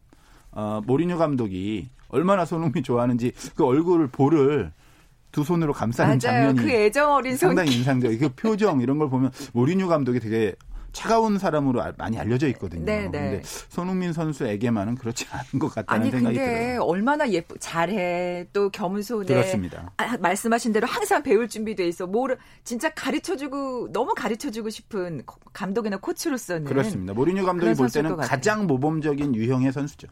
어, 0.51 0.81
모리뉴 0.85 1.17
감독이 1.17 1.89
얼마나 2.09 2.45
손흥민 2.45 2.83
좋아하는지 2.83 3.33
그 3.55 3.65
얼굴을 3.65 4.07
볼을 4.07 4.71
두 5.31 5.43
손으로 5.43 5.73
감싸는 5.73 6.19
맞아요. 6.23 6.47
장면이 6.47 6.59
그 6.59 6.69
애정 6.71 7.11
어린 7.11 7.35
상당히 7.35 7.75
인상적이고 7.75 8.29
그 8.29 8.35
표정 8.35 8.81
이런 8.81 8.99
걸 8.99 9.09
보면 9.09 9.31
모리뉴 9.53 9.87
감독이 9.87 10.19
되게 10.19 10.53
차가운 10.93 11.37
사람으로 11.37 11.83
많이 11.97 12.17
알려져 12.17 12.47
있거든요. 12.49 12.85
네, 12.85 13.09
네. 13.09 13.11
근데 13.11 13.41
손흥민 13.43 14.13
선수에게만은 14.13 14.95
그렇지 14.95 15.25
않은 15.29 15.59
것 15.59 15.73
같다는 15.73 16.03
아니, 16.03 16.11
생각이 16.11 16.35
들어요. 16.35 16.51
근데 16.51 16.77
얼마나 16.77 17.29
예쁘 17.29 17.55
잘해 17.59 18.47
또 18.53 18.69
겸손해. 18.69 19.25
그렇습니다. 19.25 19.91
아, 19.97 20.17
말씀하신 20.17 20.71
대로 20.71 20.87
항상 20.87 21.23
배울 21.23 21.49
준비돼 21.49 21.87
있어. 21.87 22.07
뭘 22.07 22.37
진짜 22.63 22.89
가르쳐 22.93 23.35
주고 23.35 23.91
너무 23.91 24.13
가르쳐 24.15 24.51
주고 24.51 24.69
싶은 24.69 25.23
감독이나 25.51 25.97
코치로서는 25.97 26.65
그렇습니다. 26.65 27.13
모리뉴 27.13 27.45
감독이 27.45 27.73
볼 27.73 27.89
때는 27.89 28.15
가장 28.17 28.67
모범적인 28.67 29.35
유형의 29.35 29.73
선수죠. 29.73 30.07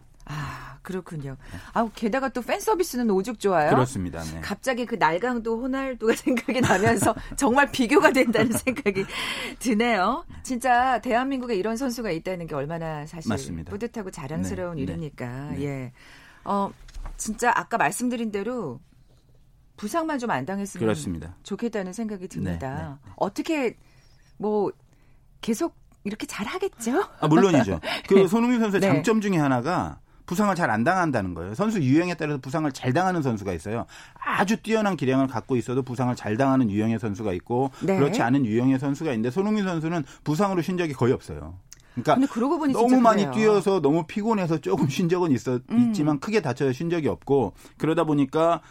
아 0.82 0.84
그렇군요. 0.84 1.38
아, 1.74 1.88
게다가 1.94 2.30
또 2.30 2.42
팬 2.42 2.60
서비스는 2.60 3.10
오죽 3.12 3.40
좋아요. 3.40 3.70
그렇습니다. 3.70 4.22
네. 4.24 4.42
갑자기 4.42 4.86
그 4.86 4.96
날강도 4.96 5.62
호날두가 5.62 6.14
생각이 6.18 6.60
나면서 6.60 7.14
정말 7.38 7.72
비교가 7.72 8.12
된다는 8.12 8.52
생각이 8.52 9.06
드네요. 9.60 10.26
진짜 10.44 11.00
대한민국에 11.00 11.56
이런 11.56 11.78
선수가 11.78 12.10
있다는 12.12 12.48
게 12.48 12.56
얼마나 12.56 13.06
사실 13.06 13.30
맞습니다. 13.30 13.70
뿌듯하고 13.72 14.10
자랑스러운 14.12 14.76
네. 14.78 14.82
일입니까? 14.84 15.52
네. 15.52 15.64
예. 15.64 15.94
어, 16.44 16.72
진짜 17.18 17.52
아까 17.56 17.78
말씀드린 17.78 18.32
대로 18.32 18.80
부상만 19.78 20.18
좀 20.20 20.32
안 20.32 20.46
당했으면 20.46 20.82
그렇습니다. 20.86 21.36
좋겠다는 21.44 21.94
생각이 21.94 22.28
듭니다. 22.28 22.70
네, 22.76 22.82
네, 22.84 22.90
네. 22.90 22.96
어떻게 23.18 23.78
뭐 24.38 24.72
계속 25.42 25.76
이렇게 26.04 26.26
잘 26.26 26.48
하겠죠? 26.48 27.04
아, 27.20 27.28
물론이죠. 27.28 27.80
그 28.10 28.16
네. 28.16 28.28
손흥민 28.28 28.60
선수의 28.60 28.82
네. 28.82 28.88
장점 28.88 29.22
중에 29.22 29.38
하나가 29.38 30.00
부상을 30.26 30.54
잘 30.56 30.70
안 30.70 30.84
당한다는 30.84 31.34
거예요. 31.34 31.54
선수 31.54 31.82
유형에 31.82 32.14
따라서 32.16 32.40
부상을 32.40 32.72
잘 32.72 32.94
당하는 32.94 33.22
선수가 33.22 33.52
있어요. 33.54 33.86
아주 34.14 34.58
뛰어난 34.62 34.96
기량을 34.96 35.28
갖고 35.28 35.56
있어도 35.58 35.84
부상을 35.84 36.16
잘 36.16 36.38
당하는 36.38 36.72
유형의 36.72 37.00
선수가 37.00 37.34
있고 37.34 37.72
네. 37.82 37.98
그렇지 37.98 38.22
않은 38.22 38.46
유형의 38.46 38.80
선수가 38.80 39.12
있는데 39.12 39.32
손흥민 39.32 39.66
선수는 39.66 40.04
부상으로 40.24 40.62
쉰 40.62 40.78
적이 40.78 40.94
거의 40.94 41.14
없어요. 41.14 41.56
그러니까 41.94 42.16
너무 42.72 43.02
많이 43.02 43.24
그래요. 43.24 43.36
뛰어서 43.36 43.82
너무 43.82 44.06
피곤해서 44.06 44.60
조금 44.60 44.88
쉰 44.88 45.10
적은 45.10 45.32
있었 45.32 45.62
음. 45.72 45.88
있지만 45.90 46.20
크게 46.22 46.42
다쳐서 46.42 46.72
쉰 46.72 46.90
적이 46.90 47.10
없고 47.10 47.54
그러다 47.78 48.06
보니까 48.06 48.62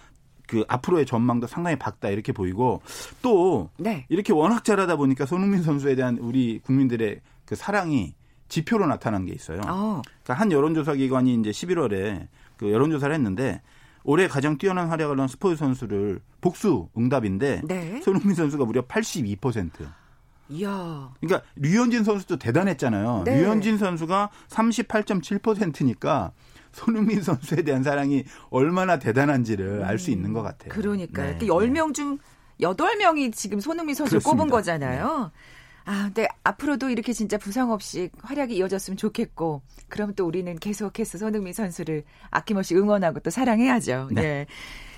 그 0.46 0.64
앞으로의 0.68 1.04
전망도 1.06 1.46
상당히 1.46 1.76
밝다 1.76 2.08
이렇게 2.08 2.32
보이고 2.32 2.80
또 3.20 3.68
네. 3.76 4.06
이렇게 4.08 4.32
워낙 4.32 4.64
잘하다 4.64 4.96
보니까 4.96 5.26
손흥민 5.26 5.62
선수에 5.62 5.94
대한 5.94 6.16
우리 6.18 6.60
국민들의 6.60 7.20
그 7.44 7.54
사랑이 7.56 8.14
지표로 8.50 8.86
나타난 8.86 9.24
게 9.24 9.32
있어요. 9.32 9.60
어. 9.66 10.02
그러니까 10.04 10.34
한 10.34 10.52
여론조사 10.52 10.94
기관이 10.94 11.34
이제 11.34 11.50
11월에 11.50 12.26
그 12.58 12.70
여론조사를 12.70 13.14
했는데 13.14 13.62
올해 14.04 14.28
가장 14.28 14.58
뛰어난 14.58 14.88
활약을 14.88 15.18
한 15.18 15.28
스포츠 15.28 15.56
선수를 15.56 16.20
복수 16.42 16.88
응답인데 16.96 17.62
네. 17.64 18.00
손흥민 18.02 18.34
선수가 18.34 18.64
무려 18.66 18.82
82%. 18.82 19.70
이야. 20.52 21.12
그러니까 21.20 21.46
류현진 21.56 22.02
선수도 22.02 22.36
대단했잖아요. 22.38 23.22
네. 23.24 23.40
류현진 23.40 23.78
선수가 23.78 24.30
38.7%니까 24.48 26.32
손흥민 26.72 27.22
선수에 27.22 27.62
대한 27.62 27.82
사랑이 27.82 28.24
얼마나 28.50 28.98
대단한지를 28.98 29.84
알 29.84 29.98
수 29.98 30.10
있는 30.10 30.32
것 30.32 30.42
같아요. 30.42 30.70
그러니까요. 30.70 31.38
네. 31.38 31.46
10명 31.46 31.94
중 31.94 32.18
8명이 32.60 33.32
지금 33.32 33.60
손흥민 33.60 33.94
선수를 33.94 34.20
그렇습니다. 34.20 34.42
꼽은 34.44 34.50
거잖아요. 34.50 35.30
네. 35.32 35.40
아, 35.90 36.04
근데 36.04 36.28
앞으로도 36.44 36.88
이렇게 36.88 37.12
진짜 37.12 37.36
부상 37.36 37.72
없이 37.72 38.10
활약이 38.22 38.54
이어졌으면 38.54 38.96
좋겠고, 38.96 39.60
그럼 39.88 40.14
또 40.14 40.24
우리는 40.24 40.56
계속해서 40.56 41.18
손흥민 41.18 41.52
선수를 41.52 42.04
아낌없이 42.30 42.76
응원하고 42.76 43.18
또 43.18 43.30
사랑해야죠. 43.30 44.08
네. 44.12 44.22
네. 44.22 44.46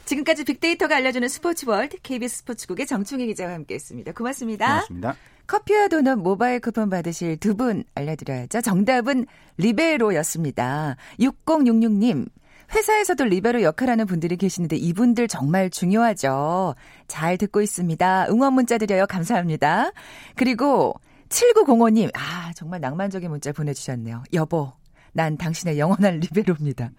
지금까지 0.04 0.44
빅데이터가 0.44 0.96
알려주는 0.96 1.26
스포츠월드 1.28 1.96
KBS 2.02 2.38
스포츠국의 2.38 2.86
정충희 2.86 3.26
기자와 3.28 3.54
함께했습니다. 3.54 4.12
고맙습니다. 4.12 4.66
고맙습니다. 4.66 5.16
커피와 5.46 5.88
도넛 5.88 6.18
모바일 6.18 6.60
쿠폰 6.60 6.90
받으실 6.90 7.38
두 7.38 7.54
분 7.54 7.84
알려드려야죠. 7.94 8.60
정답은 8.60 9.26
리베로였습니다. 9.56 10.96
6066님. 11.20 12.28
회사에서도 12.74 13.24
리베로 13.24 13.62
역할하는 13.62 14.06
분들이 14.06 14.36
계시는데 14.36 14.76
이분들 14.76 15.28
정말 15.28 15.70
중요하죠. 15.70 16.74
잘 17.06 17.36
듣고 17.38 17.60
있습니다. 17.60 18.26
응원 18.30 18.54
문자 18.54 18.78
드려요. 18.78 19.06
감사합니다. 19.06 19.92
그리고 20.36 20.94
7905님. 21.28 22.10
아, 22.14 22.52
정말 22.54 22.80
낭만적인 22.80 23.30
문자 23.30 23.52
보내주셨네요. 23.52 24.22
여보, 24.34 24.72
난 25.12 25.36
당신의 25.36 25.78
영원한 25.78 26.20
리베로입니다. 26.20 26.90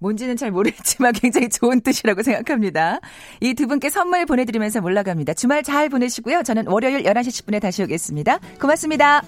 뭔지는 0.00 0.36
잘 0.36 0.50
모르겠지만 0.52 1.12
굉장히 1.12 1.48
좋은 1.48 1.80
뜻이라고 1.80 2.22
생각합니다. 2.22 3.00
이 3.40 3.54
두 3.54 3.66
분께 3.66 3.90
선물 3.90 4.26
보내드리면서 4.26 4.80
올라갑니다. 4.80 5.34
주말 5.34 5.62
잘 5.64 5.88
보내시고요. 5.88 6.44
저는 6.44 6.68
월요일 6.68 7.02
11시 7.02 7.44
10분에 7.46 7.60
다시 7.60 7.82
오겠습니다. 7.82 8.38
고맙습니다. 8.60 9.22